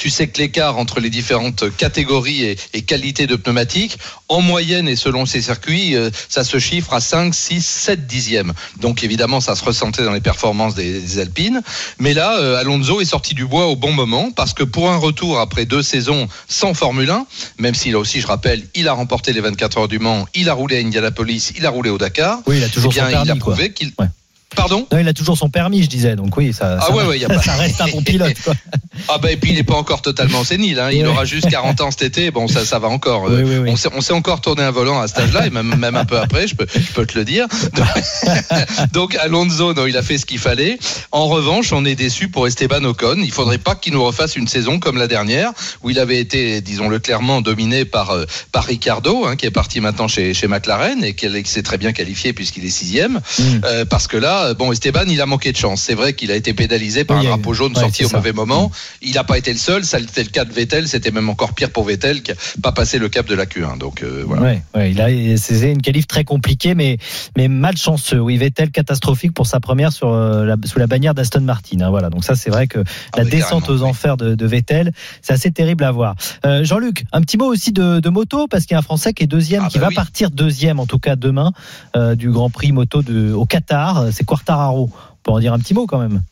[0.02, 3.98] tu sais que l'écart entre les différentes catégories et, et qualités de pneumatiques,
[4.28, 8.52] en moyenne et selon ces circuits, euh, ça se chiffre à 5, 6, 7 dixièmes.
[8.80, 11.62] Donc évidemment, ça se ressentait dans les performances des, des Alpines.
[12.00, 14.96] Mais là, euh, Alonso est sorti du bois au bon moment parce que pour un
[14.96, 17.26] retour après deux saisons sans Formule 1,
[17.58, 20.48] même si là aussi, je rappelle, il a remporté les 24 heures du Mans, il
[20.48, 22.40] a roulé à Indianapolis, il a roulé au Dakar.
[22.46, 23.92] Oui, il a toujours eh bien, son permis, il a prouvé qu'il.
[24.00, 24.06] Ouais.
[24.54, 26.16] Pardon Non, il a toujours son permis, je disais.
[26.16, 28.36] Donc oui, ça, Ah ça, ouais, ouais, y a pas- ça reste un bon pilote.
[28.44, 28.54] Quoi.
[29.08, 30.90] Ah bah et puis il n'est pas encore totalement sénile, hein.
[30.92, 33.26] il aura juste 40 ans cet été, bon ça, ça va encore.
[33.26, 33.70] Euh, Oui, oui, oui.
[33.72, 36.04] On, sait, on sait encore tourner un volant à cet âge-là et même, même un
[36.04, 37.46] peu après, je peux, je peux te le dire.
[37.74, 37.86] Donc,
[38.92, 40.78] donc, Alonso, non, il a fait ce qu'il fallait.
[41.10, 43.16] En revanche, on est déçu pour Esteban Ocon.
[43.22, 45.50] Il faudrait pas qu'il nous refasse une saison comme la dernière
[45.82, 49.80] où il avait été, disons-le clairement, dominé par, euh, par Ricardo, hein, qui est parti
[49.80, 53.20] maintenant chez, chez McLaren et qui qui s'est très bien qualifié puisqu'il est sixième.
[53.38, 53.42] Mm.
[53.64, 55.82] Euh, parce que là, bon, Esteban, il a manqué de chance.
[55.82, 58.16] C'est vrai qu'il a été pénalisé par Oui, un drapeau jaune ouais, sorti au ça.
[58.18, 58.70] mauvais moment.
[59.00, 59.84] Il n'a pas été le seul.
[59.84, 60.88] Ça c'était le cas de Vettel.
[60.88, 63.78] C'était même encore pire pour Vettel qui n'a pas passé le cap de la Q1.
[63.78, 64.42] Donc euh, voilà.
[64.42, 66.98] Ouais, ouais, il a c'est une qualif très compliquée, mais
[67.36, 68.20] mais malchanceux.
[68.20, 71.80] Oui, Vettel catastrophique pour sa première sur euh, la, sous la bannière d'Aston Martin.
[71.80, 72.78] hein, voilà, donc ça c'est vrai que
[73.16, 73.88] la oui, descente aux oui.
[73.88, 76.14] enfers de, de Vettel, c'est assez terrible à voir.
[76.46, 79.12] Euh, Jean-Luc, un petit mot aussi de, de moto parce qu'il y a un Français
[79.12, 79.94] qui est deuxième, Ah qui bah va oui.
[79.94, 81.52] partir deuxième en tout cas demain
[81.96, 84.06] euh, du Grand Prix moto de au Qatar.
[84.12, 84.88] C'est Quartararo.
[84.90, 86.22] On peut en dire un petit mot quand même.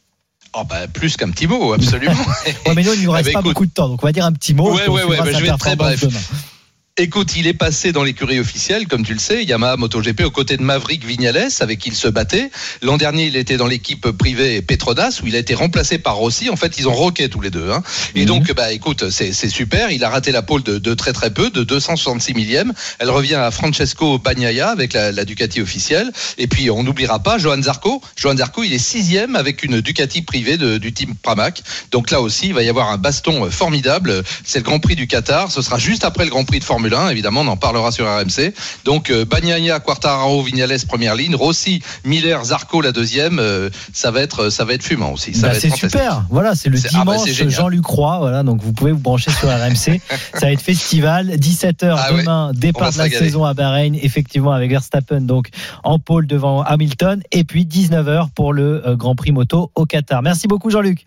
[0.54, 2.14] Oh, bah, plus qu'un petit mot, absolument.
[2.66, 3.50] Ouais, mais nous, il nous Ah reste bah, pas écoute.
[3.52, 4.72] beaucoup de temps, donc on va dire un petit mot.
[4.74, 6.00] Ouais, ouais, ouais, bah, je vais être très bref.
[6.00, 6.18] demain.
[7.00, 10.58] Écoute, il est passé dans l'écurie officielle, comme tu le sais, Yamaha MotoGP aux côtés
[10.58, 12.50] de Maverick Vignales, avec qui il se battait.
[12.82, 16.50] L'an dernier, il était dans l'équipe privée Petronas, où il a été remplacé par Rossi.
[16.50, 17.70] En fait, ils ont roqué tous les deux.
[17.70, 17.82] Hein.
[18.14, 19.90] Et donc, bah, écoute, c'est super.
[19.90, 22.74] Il a raté la pole de, de très très peu, de 266 millième.
[22.98, 26.12] Elle revient à Francesco Bagnaia avec la, la Ducati officielle.
[26.36, 28.02] Et puis, on n'oubliera pas Johan Zarco.
[28.16, 31.62] Johan Zarco, il est sixième avec une Ducati privée de- du team Pramac.
[31.92, 34.22] Donc là aussi, il va y avoir un baston formidable.
[34.44, 35.50] C'est le Grand Prix du Qatar.
[35.50, 37.10] Ce sera juste après le Grand Prix de Formule 1.
[37.10, 38.52] Évidemment, on en parlera sur RMC.
[38.84, 41.34] Donc, euh, Bagnaia, Quartararo, Vignales, première ligne.
[41.34, 43.38] Rossi, Miller, Zarco, la deuxième.
[43.38, 45.32] Euh, ça va être, ça va être fumant aussi.
[45.40, 46.24] Bah, c'est super.
[46.30, 47.48] Voilà, c'est le ah bah, dimanche.
[47.48, 48.18] Jean-Luc Roy.
[48.18, 50.00] Voilà, donc vous pouvez vous brancher sur RMC.
[50.34, 51.28] Ça va être festival.
[51.36, 53.26] 17h Ah demain, départ de la régaler.
[53.26, 55.48] saison à Bahreïn, effectivement avec Verstappen donc
[55.84, 57.22] en pôle devant Hamilton.
[57.32, 60.22] Et puis 19h pour le euh, Grand Prix moto au Qatar.
[60.22, 61.04] Merci beaucoup Jean-Luc.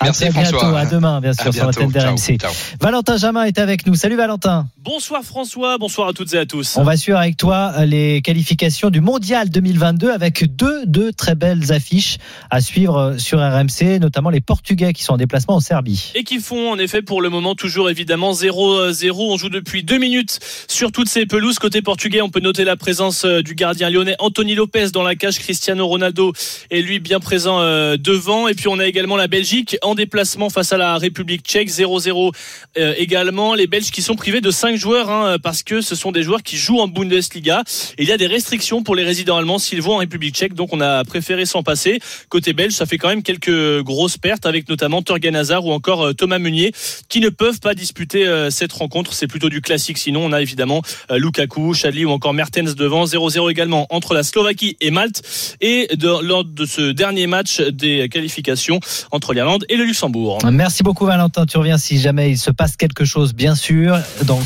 [0.00, 0.58] À Merci, bientôt.
[0.58, 0.78] François.
[0.80, 1.80] À demain, bien À sûr, sur bientôt.
[1.80, 2.46] l'antenne Ciao.
[2.46, 2.78] d'RMC.
[2.80, 3.94] Valentin Jamin est avec nous.
[3.94, 4.66] Salut Valentin.
[4.78, 6.76] Bonsoir François, bonsoir à toutes et à tous.
[6.76, 11.34] On va suivre avec toi euh, les qualifications du Mondial 2022 avec deux, deux très
[11.34, 12.18] belles affiches
[12.50, 16.12] à suivre euh, sur RMC, notamment les Portugais qui sont en déplacement en Serbie.
[16.14, 19.12] Et qui font en effet pour le moment toujours évidemment 0-0.
[19.12, 20.38] On joue depuis deux minutes
[20.68, 21.58] sur toutes ces pelouses.
[21.58, 25.14] Côté portugais, on peut noter la présence euh, du gardien lyonnais Anthony Lopez dans la
[25.14, 25.38] cage.
[25.38, 26.32] Cristiano Ronaldo
[26.70, 28.48] est lui bien présent euh, devant.
[28.48, 31.70] Et puis on a également la Belgique en déplacement face à la République tchèque.
[31.70, 32.32] 0-0
[32.76, 33.54] euh, également.
[33.54, 36.42] Les Belges qui sont privés de cinq joueurs hein, parce que ce sont des joueurs
[36.42, 37.62] qui jouent en Bundesliga.
[37.98, 40.54] Et il y a des restrictions pour les résidents allemands s'ils vont en République tchèque.
[40.54, 42.00] Donc on a préféré s'en passer.
[42.28, 46.02] Côté belge, ça fait quand même quelques grosses pertes avec notamment Torgan Hazard ou encore
[46.02, 46.72] euh, Thomas Meunier
[47.08, 49.12] qui ne peuvent pas disputer euh, cette rencontre.
[49.12, 49.98] C'est plutôt du classique.
[49.98, 53.04] Sinon, on a évidemment euh, Lukaku, Chadli ou encore Mertens devant.
[53.04, 55.22] 0-0 également entre la Slovaquie et Malte.
[55.60, 58.80] Et lors de ce dernier match des qualifications
[59.10, 60.38] entre l'Irlande et le Luxembourg.
[60.50, 64.40] Merci beaucoup Valentin, tu reviens si jamais il se passe quelque chose, bien sûr, dans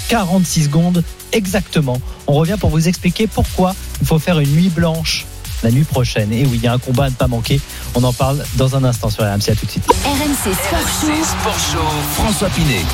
[0.49, 2.01] 46 secondes exactement.
[2.27, 5.27] On revient pour vous expliquer pourquoi il faut faire une nuit blanche
[5.63, 6.33] la nuit prochaine.
[6.33, 7.61] Et oui, il y a un combat à ne pas manquer.
[7.97, 9.51] On en parle dans un instant sur RMC.
[9.51, 9.85] À tout de suite.
[10.05, 11.25] RMC Sport Show.
[11.25, 12.85] Sport Show, François Pinet.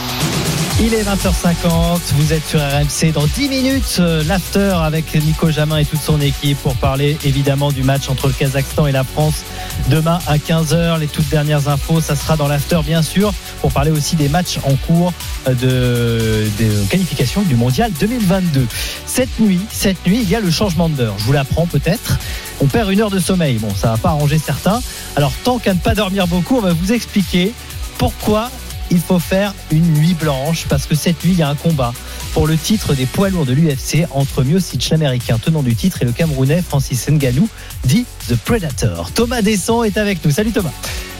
[0.80, 5.78] Il est 20h50, vous êtes sur RMC dans 10 minutes, euh, l'after avec Nico Jamin
[5.78, 9.44] et toute son équipe pour parler évidemment du match entre le Kazakhstan et la France
[9.88, 10.98] demain à 15h.
[10.98, 14.58] Les toutes dernières infos, ça sera dans l'after bien sûr, pour parler aussi des matchs
[14.64, 15.12] en cours
[15.46, 18.66] euh, de, qualification du mondial 2022.
[19.06, 21.14] Cette nuit, cette nuit, il y a le changement d'heure.
[21.18, 22.18] Je vous l'apprends peut-être.
[22.60, 23.58] On perd une heure de sommeil.
[23.58, 24.82] Bon, ça va pas arranger certains.
[25.14, 27.52] Alors tant qu'à ne pas dormir beaucoup, on va vous expliquer
[27.96, 28.50] pourquoi
[28.94, 31.92] il faut faire une nuit blanche parce que cette nuit il y a un combat
[32.32, 36.04] pour le titre des poids lourds de l'UFC entre Miocic l'américain tenant du titre et
[36.04, 37.48] le camerounais Francis Ngannou
[37.84, 39.10] dit The Predator.
[39.10, 40.30] Thomas Descend est avec nous.
[40.30, 40.72] Salut Thomas.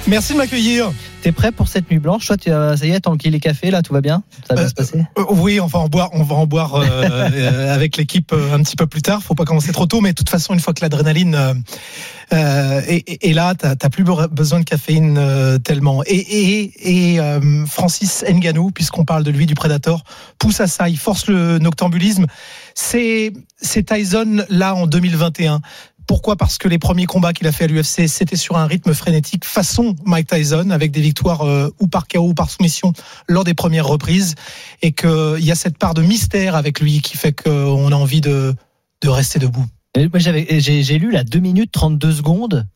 [0.07, 0.93] Merci de m'accueillir.
[1.23, 2.27] T'es prêt pour cette nuit blanche?
[2.27, 4.23] Toi, tu as- ça y est, tranquille les cafés là, tout va bien?
[4.47, 4.99] Ça va bien se passer?
[5.19, 6.85] Euh, oui, on va en boire, on va en boire euh,
[7.33, 9.23] euh, avec l'équipe euh, un petit peu plus tard.
[9.23, 11.55] Faut pas commencer trop tôt, mais de toute façon, une fois que l'adrénaline euh,
[12.35, 16.03] euh, est, est- là, t'as plus be- besoin de caféine euh, tellement.
[16.05, 20.05] Et, et, et euh, Francis Ngannou, puisqu'on parle de lui, du Predator,
[20.39, 20.91] pousse à ça.
[20.91, 22.27] Il force le noctambulisme.
[22.75, 23.33] C'est
[23.87, 25.63] Tyson là en 2021.
[26.07, 28.93] Pourquoi Parce que les premiers combats qu'il a fait à l'UFC, c'était sur un rythme
[28.95, 32.93] frénétique façon Mike Tyson, avec des victoires euh, ou par KO ou par soumission
[33.29, 34.35] lors des premières reprises,
[34.83, 38.21] et qu'il y a cette part de mystère avec lui qui fait qu'on a envie
[38.21, 38.55] de,
[39.01, 39.67] de rester debout.
[39.97, 42.67] J'ai lu la 2 minutes 32 secondes.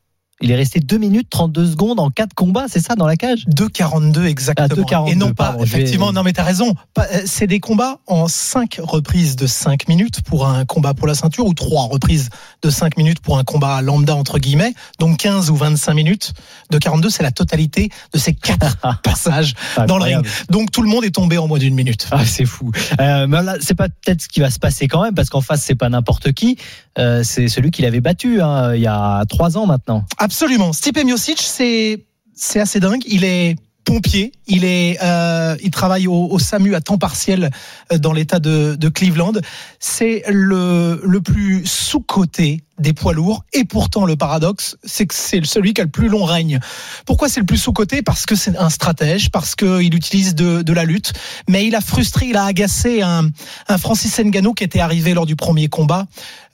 [0.41, 3.45] Il est resté 2 minutes 32 secondes en 4 combats, c'est ça, dans la cage?
[3.49, 4.69] 2,42 exactement.
[4.71, 6.75] Ah, 2,42, et non pas, pardon, effectivement, non mais t'as raison.
[6.99, 11.15] Euh, C'est des combats en 5 reprises de 5 minutes pour un combat pour la
[11.15, 12.31] ceinture ou 3 reprises
[12.63, 14.75] de 5 minutes pour un combat lambda entre guillemets.
[14.99, 16.35] Donc 15 ou 25 minutes.
[16.71, 19.55] De 42, c'est la totalité de ces 4 passages
[19.87, 20.27] dans le ring.
[20.51, 22.07] Donc tout le monde est tombé en moins d'une minute.
[22.11, 22.71] Ah, c'est fou.
[23.01, 25.41] Euh, mais là, c'est pas peut-être ce qui va se passer quand même, parce qu'en
[25.41, 26.57] face, c'est pas n'importe qui.
[26.99, 30.05] Euh, c'est celui qu'il avait battu hein, il y a 3 ans maintenant.
[30.29, 30.75] Absolument.
[30.75, 32.05] Stipe Miocic, c'est
[32.35, 33.03] c'est assez dingue.
[33.07, 33.57] Il est
[33.87, 34.33] pompier.
[34.47, 37.51] Il est, euh, il travaille au, au SAMU à temps partiel
[37.91, 39.33] euh, dans l'État de, de Cleveland.
[39.81, 43.45] C'est le le plus sous coté des poids lourds.
[43.53, 46.61] Et pourtant, le paradoxe, c'est que c'est celui qui a le plus long règne.
[47.07, 50.63] Pourquoi c'est le plus sous coté Parce que c'est un stratège, parce qu'il utilise de,
[50.63, 51.13] de la lutte.
[51.49, 53.29] Mais il a frustré, il a agacé un,
[53.69, 56.07] un Francis Ngannou qui était arrivé lors du premier combat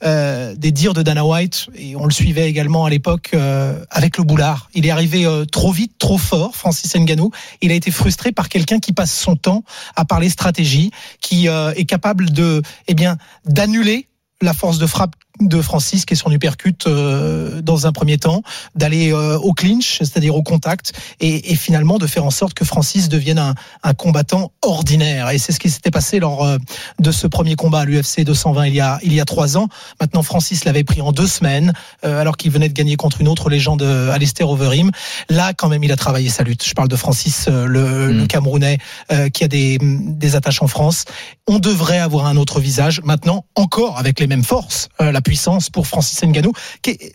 [0.03, 4.17] euh, des dires de Dana White et on le suivait également à l'époque euh, avec
[4.17, 4.69] le boulard.
[4.73, 7.31] Il est arrivé euh, trop vite, trop fort, Francis Ngannou.
[7.61, 9.63] Il a été frustré par quelqu'un qui passe son temps
[9.95, 14.07] à parler stratégie, qui euh, est capable de, eh bien, d'annuler
[14.41, 18.41] la force de frappe de Francis qui est son uppercut euh, dans un premier temps,
[18.75, 22.65] d'aller euh, au clinch, c'est-à-dire au contact, et, et finalement de faire en sorte que
[22.65, 25.29] Francis devienne un, un combattant ordinaire.
[25.29, 26.57] Et c'est ce qui s'était passé lors euh,
[26.99, 29.67] de ce premier combat à l'UFC 220 il y a il y a trois ans.
[29.99, 31.73] Maintenant, Francis l'avait pris en deux semaines,
[32.03, 34.91] euh, alors qu'il venait de gagner contre une autre légende, euh, Alistair Overeem.
[35.29, 36.65] Là, quand même, il a travaillé sa lutte.
[36.65, 38.77] Je parle de Francis, euh, le, le Camerounais,
[39.11, 41.05] euh, qui a des, des attaches en France.
[41.47, 43.01] On devrait avoir un autre visage.
[43.03, 46.53] Maintenant, encore avec les mêmes forces, euh, la puissance pour Francis Ngannou.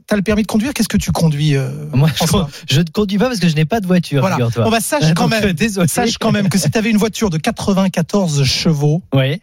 [0.07, 0.75] T'as le permis de conduire?
[0.75, 2.11] Qu'est-ce que tu conduis euh, Moi,
[2.69, 4.21] je, ne conduis pas parce que je n'ai pas de voiture.
[4.21, 4.49] Voilà.
[4.57, 5.89] On va sache quand Donc, euh, même, désolé.
[5.89, 9.41] sache quand même que si tu avais une voiture de 94 chevaux, Oui.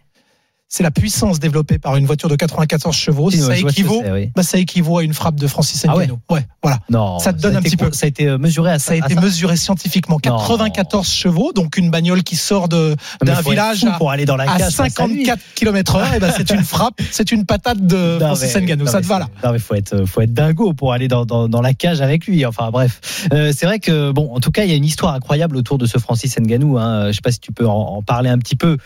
[0.69, 3.31] C'est la puissance développée par une voiture de 94 chevaux.
[3.31, 4.31] Si, ça ouais, équivaut, oui.
[4.35, 6.19] bah, ça équivaut à une frappe de Francis Ah ouais Ngannou.
[6.29, 6.45] ouais.
[6.61, 6.79] voilà.
[6.89, 7.91] Non, Ça te donne a un été petit peu.
[7.93, 10.17] Ça a été euh, mesuré à Ça a été à mesuré scientifiquement.
[10.19, 14.43] 94 chevaux, donc une bagnole qui sort de d'un village à, pour aller dans la
[14.43, 15.25] à cage face à lui.
[15.25, 16.13] 54 km heure.
[16.13, 18.85] Et ben c'est une frappe, c'est une patate de Non, Francis mais- Ngannou.
[18.85, 21.25] non, Ça te va là Non mais faut être faut être dingo pour aller dans,
[21.25, 22.45] dans, dans la cage avec lui.
[22.45, 22.99] Enfin bref,
[23.33, 25.77] Euh, c'est vrai que bon, en tout cas, il y a une histoire incroyable autour
[25.77, 26.77] de ce Francis Ngannou.
[26.77, 27.07] Hein.
[27.07, 28.77] Je sais pas si tu peux en, en parler un petit peu,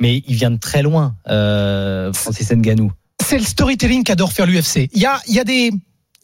[0.00, 2.92] mais il vient de très loin, euh, Francis Ngannou.
[3.22, 4.88] c'est le storytelling qu'adore faire l'UFC.
[4.92, 5.70] Il y a, y a des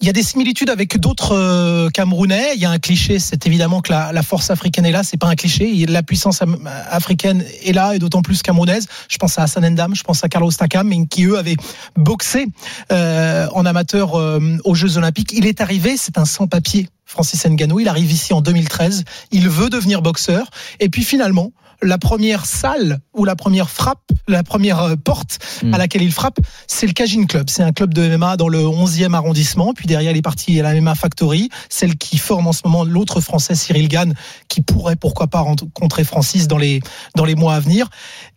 [0.03, 2.53] y a des similitudes avec d'autres euh, Camerounais.
[2.55, 5.03] Il y a un cliché, c'est évidemment que la, la force africaine est là.
[5.03, 5.87] C'est pas un cliché.
[5.87, 6.43] La puissance
[6.91, 8.87] africaine est là et d'autant plus camerounaise.
[9.09, 11.57] Je pense à Hassan Ndam, je pense à Carlos Takam, qui eux avaient
[11.97, 12.47] boxé
[12.93, 15.33] euh, en amateur euh, aux Jeux Olympiques.
[15.33, 16.89] Il est arrivé, c'est un sans-papier.
[17.07, 19.05] Francis Ngannou, il arrive ici en 2013.
[19.31, 20.51] Il veut devenir boxeur
[20.81, 21.53] et puis finalement.
[21.83, 25.39] La première salle ou la première frappe, la première euh, porte
[25.72, 27.49] à laquelle il frappe, c'est le Cajun Club.
[27.51, 29.72] C'est un club de MMA dans le 11e arrondissement.
[29.74, 32.85] Puis derrière, il est parti à la MMA Factory, celle qui forme en ce moment
[32.85, 34.14] l'autre Français, Cyril Gann,
[34.49, 36.81] qui pourrait, pourquoi pas, rencontrer Francis dans les,
[37.14, 37.89] dans les mois à venir.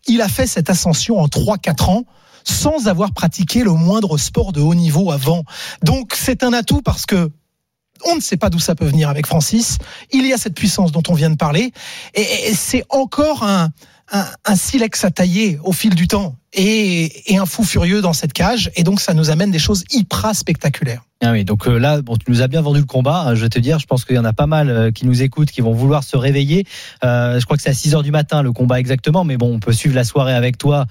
[0.08, 2.06] Il a fait cette ascension en 3-4 ans
[2.44, 5.44] sans avoir pratiqué le moindre sport de haut niveau avant.
[5.84, 7.30] Donc c'est un atout parce que
[8.06, 9.78] on ne sait pas d'où ça peut venir avec Francis.
[10.12, 11.72] Il y a cette puissance dont on vient de parler.
[12.14, 13.70] Et, c'est encore un,
[14.56, 16.36] silex à tailler au fil du temps.
[16.54, 18.72] Et, et un fou furieux dans cette cage.
[18.76, 21.04] Et donc, ça nous amène des choses hyper spectaculaires.
[21.22, 23.24] Ah oui, donc euh, là, bon, tu nous as bien vendu le combat.
[23.28, 25.06] hein, je vais te dire, je pense qu'il y en a pas mal euh, qui
[25.06, 26.66] nous écoutent, qui vont vouloir se réveiller.
[27.04, 29.54] Euh, je crois que c'est à 6 heures du matin le combat exactement, mais bon,
[29.54, 30.86] on peut suivre la soirée avec toi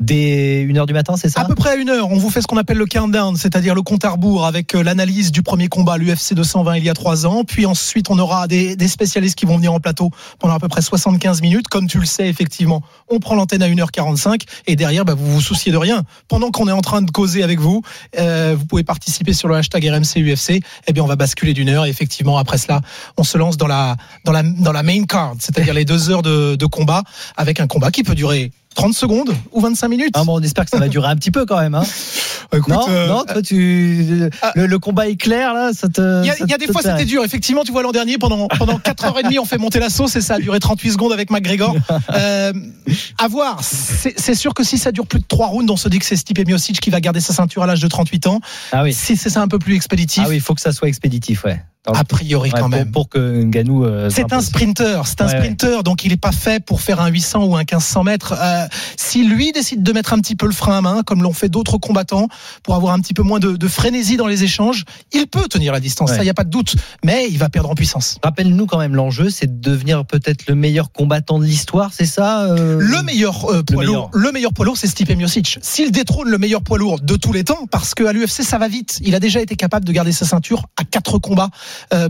[0.00, 2.30] dès 1 heure du matin, c'est ça À peu près à une heure, on vous
[2.30, 5.42] fait ce qu'on appelle le countdown, c'est-à-dire le compte à rebours avec euh, l'analyse du
[5.42, 7.44] premier combat, l'UFC 220 il y a trois ans.
[7.44, 10.68] Puis ensuite, on aura des, des spécialistes qui vont venir en plateau pendant à peu
[10.68, 11.68] près 75 minutes.
[11.68, 15.40] Comme tu le sais, effectivement, on prend l'antenne à 1h45 et derrière, bah, vous vous
[15.40, 16.02] souciez de rien.
[16.28, 17.82] Pendant qu'on est en train de causer avec vous,
[18.18, 20.62] euh, vous pouvez participer sur le hashtag RMC UFC.
[20.86, 22.80] Eh bien, on va basculer d'une heure et effectivement, après cela,
[23.16, 26.22] on se lance dans la, dans la, dans la main card, c'est-à-dire les deux heures
[26.22, 27.02] de, de combat
[27.36, 30.14] avec un combat qui peut durer 30 secondes ou 25 minutes.
[30.14, 31.74] Ah bon, on espère que ça va durer un petit peu quand même.
[31.74, 31.84] Hein.
[32.68, 36.22] non, euh, non, toi, tu le, le combat est clair là, ça te.
[36.22, 37.24] Il y a, ça il y a te des fois c'était dur.
[37.24, 40.34] Effectivement, tu vois l'an dernier pendant pendant 4h30 on fait monter la sauce et ça
[40.34, 41.74] a duré 38 secondes avec McGregor.
[42.14, 42.52] Euh,
[43.18, 43.60] à voir.
[43.62, 46.04] C'est c'est sûr que si ça dure plus de 3 rounds, on se dit que
[46.04, 48.40] c'est Stipe Miocic qui va garder sa ceinture à l'âge de 38 ans.
[48.72, 48.92] Ah oui.
[48.92, 50.22] Si c'est ça un peu plus expéditif.
[50.26, 51.60] Ah oui, il faut que ça soit expéditif, ouais.
[51.86, 52.90] A priori Ouais, quand même.
[52.90, 53.84] Pour, que Nganou.
[53.84, 57.08] euh, C'est un sprinter, c'est un Ouais, donc il n'est pas fait pour faire un
[57.08, 58.34] 800 ou un 1500 mètres.
[58.38, 58.66] Euh,
[58.96, 61.48] si lui décide de mettre un petit peu le frein à main, comme l'ont fait
[61.48, 62.28] d'autres combattants,
[62.62, 65.72] pour avoir un petit peu moins de, de frénésie dans les échanges, il peut tenir
[65.72, 68.18] la distance, ça il n'y a pas de doute, mais il va perdre en puissance.
[68.22, 72.44] Rappelle-nous quand même l'enjeu, c'est de devenir peut-être le meilleur combattant de l'histoire, c'est ça
[72.44, 72.78] euh?
[72.80, 75.58] Le meilleur euh, poids lourd, le meilleur poids lourd, c'est Stipe Miocic.
[75.62, 78.68] S'il détrône le meilleur poids lourd de tous les temps, parce qu'à l'UFC ça va
[78.68, 81.50] vite, il a déjà été capable de garder sa ceinture à quatre combats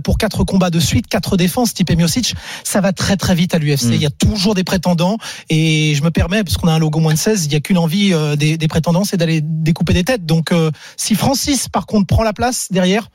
[0.03, 1.71] pour quatre combats de suite, quatre défenses.
[1.71, 3.87] Stipe Miocic, ça va très très vite à l'UFC.
[3.87, 3.93] Mm.
[3.95, 5.19] Il y a toujours des prétendants
[5.51, 7.61] et je me permets parce qu'on a un logo moins de 16, il y a
[7.61, 10.27] qu'une envie euh, des, des prétendants, c'est d'aller découper des têtes.
[10.27, 13.09] Donc euh, si Francis par contre prend la place derrière,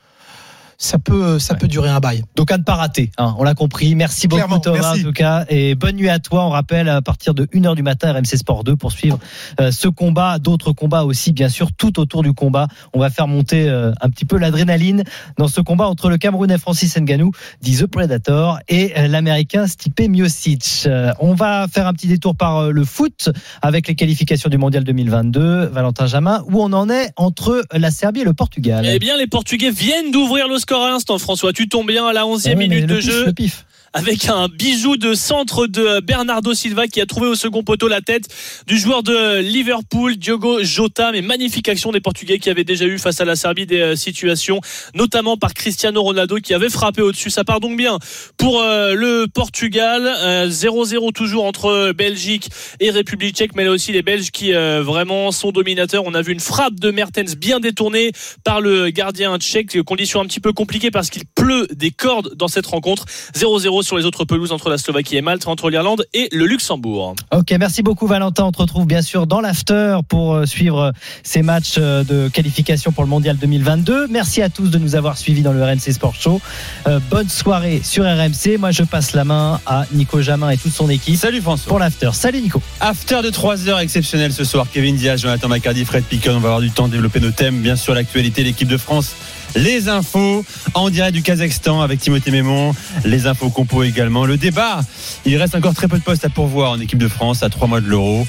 [0.80, 2.24] ça peut ça peut durer un bail.
[2.36, 3.94] Donc à ne pas rater, hein, on l'a compris.
[3.94, 5.00] Merci beaucoup Clairement, Thomas merci.
[5.00, 6.46] en tout cas et bonne nuit à toi.
[6.46, 9.18] On rappelle à partir de 1h du matin RMC Sport 2 pour suivre
[9.60, 12.66] euh, ce combat, d'autres combats aussi bien sûr tout autour du combat.
[12.94, 15.04] On va faire monter euh, un petit peu l'adrénaline
[15.36, 20.00] dans ce combat entre le Camerounais Francis Ngannou, dit The Predator et euh, l'américain Stipe
[20.00, 20.84] Miocic.
[20.86, 23.28] Euh, on va faire un petit détour par euh, le foot
[23.60, 28.20] avec les qualifications du mondial 2022, Valentin Jamin où on en est entre la Serbie
[28.20, 28.86] et le Portugal?
[28.88, 31.52] Eh bien, les Portugais viennent d'ouvrir le score à l'instant, François.
[31.52, 33.26] Tu tombes bien à la 11e Ah oui, mais minute de pif, jeu.
[33.26, 33.64] le pif.
[33.92, 38.00] Avec un bijou de centre de Bernardo Silva qui a trouvé au second poteau la
[38.00, 38.28] tête
[38.68, 41.10] du joueur de Liverpool, Diogo Jota.
[41.10, 43.96] Mais magnifique action des Portugais qui avaient déjà eu face à la Serbie des euh,
[43.96, 44.60] situations,
[44.94, 47.30] notamment par Cristiano Ronaldo qui avait frappé au-dessus.
[47.30, 47.98] Ça part donc bien
[48.36, 50.08] pour euh, le Portugal.
[50.20, 54.84] Euh, 0-0 toujours entre Belgique et République tchèque, mais là aussi les Belges qui euh,
[54.84, 56.04] vraiment sont dominateurs.
[56.06, 58.12] On a vu une frappe de Mertens bien détournée
[58.44, 59.82] par le gardien tchèque.
[59.82, 63.06] Condition un petit peu compliquée parce qu'il pleut des cordes dans cette rencontre.
[63.34, 67.14] 0-0 sur les autres pelouses entre la Slovaquie et Malte, entre l'Irlande et le Luxembourg.
[67.32, 68.44] Ok, merci beaucoup Valentin.
[68.44, 72.92] On te retrouve bien sûr dans l'after pour euh, suivre ces matchs euh, de qualification
[72.92, 74.08] pour le Mondial 2022.
[74.08, 76.40] Merci à tous de nous avoir suivis dans le RMC Sport Show.
[76.86, 78.58] Euh, bonne soirée sur RMC.
[78.58, 81.16] Moi, je passe la main à Nico Jamin et toute son équipe.
[81.16, 81.68] Salut François.
[81.68, 82.10] Pour l'after.
[82.12, 82.60] Salut Nico.
[82.80, 84.66] After de 3 heures exceptionnel ce soir.
[84.72, 86.32] Kevin Diaz, Jonathan Macardy, Fred Picon.
[86.36, 87.60] On va avoir du temps de développer nos thèmes.
[87.60, 89.14] Bien sûr, l'actualité, l'équipe de France.
[89.56, 90.44] Les infos
[90.74, 92.74] en direct du Kazakhstan avec Timothée Mémon.
[93.04, 94.24] Les infos compo également.
[94.24, 94.80] Le débat.
[95.24, 97.66] Il reste encore très peu de postes à pourvoir en équipe de France à 3
[97.68, 98.26] mois de l'Euro.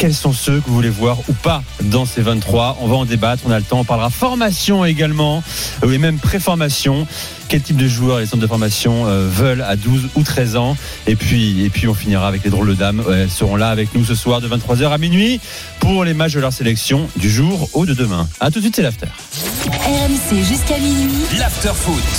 [0.00, 3.04] Quels sont ceux que vous voulez voir ou pas dans ces 23 On va en
[3.04, 3.80] débattre, on a le temps.
[3.80, 5.42] On parlera formation également,
[5.84, 7.06] euh, et même préformation.
[7.48, 10.74] Quel type de joueurs les centres de formation euh, veulent à 12 ou 13 ans?
[11.06, 13.02] Et puis, et puis on finira avec les drôles de dames.
[13.12, 15.38] Elles seront là avec nous ce soir de 23h à minuit
[15.80, 18.26] pour les matchs de leur sélection du jour au de demain.
[18.40, 19.08] A tout de suite, c'est l'after.
[19.66, 21.26] RMC jusqu'à minuit.
[21.38, 22.02] L'after foot.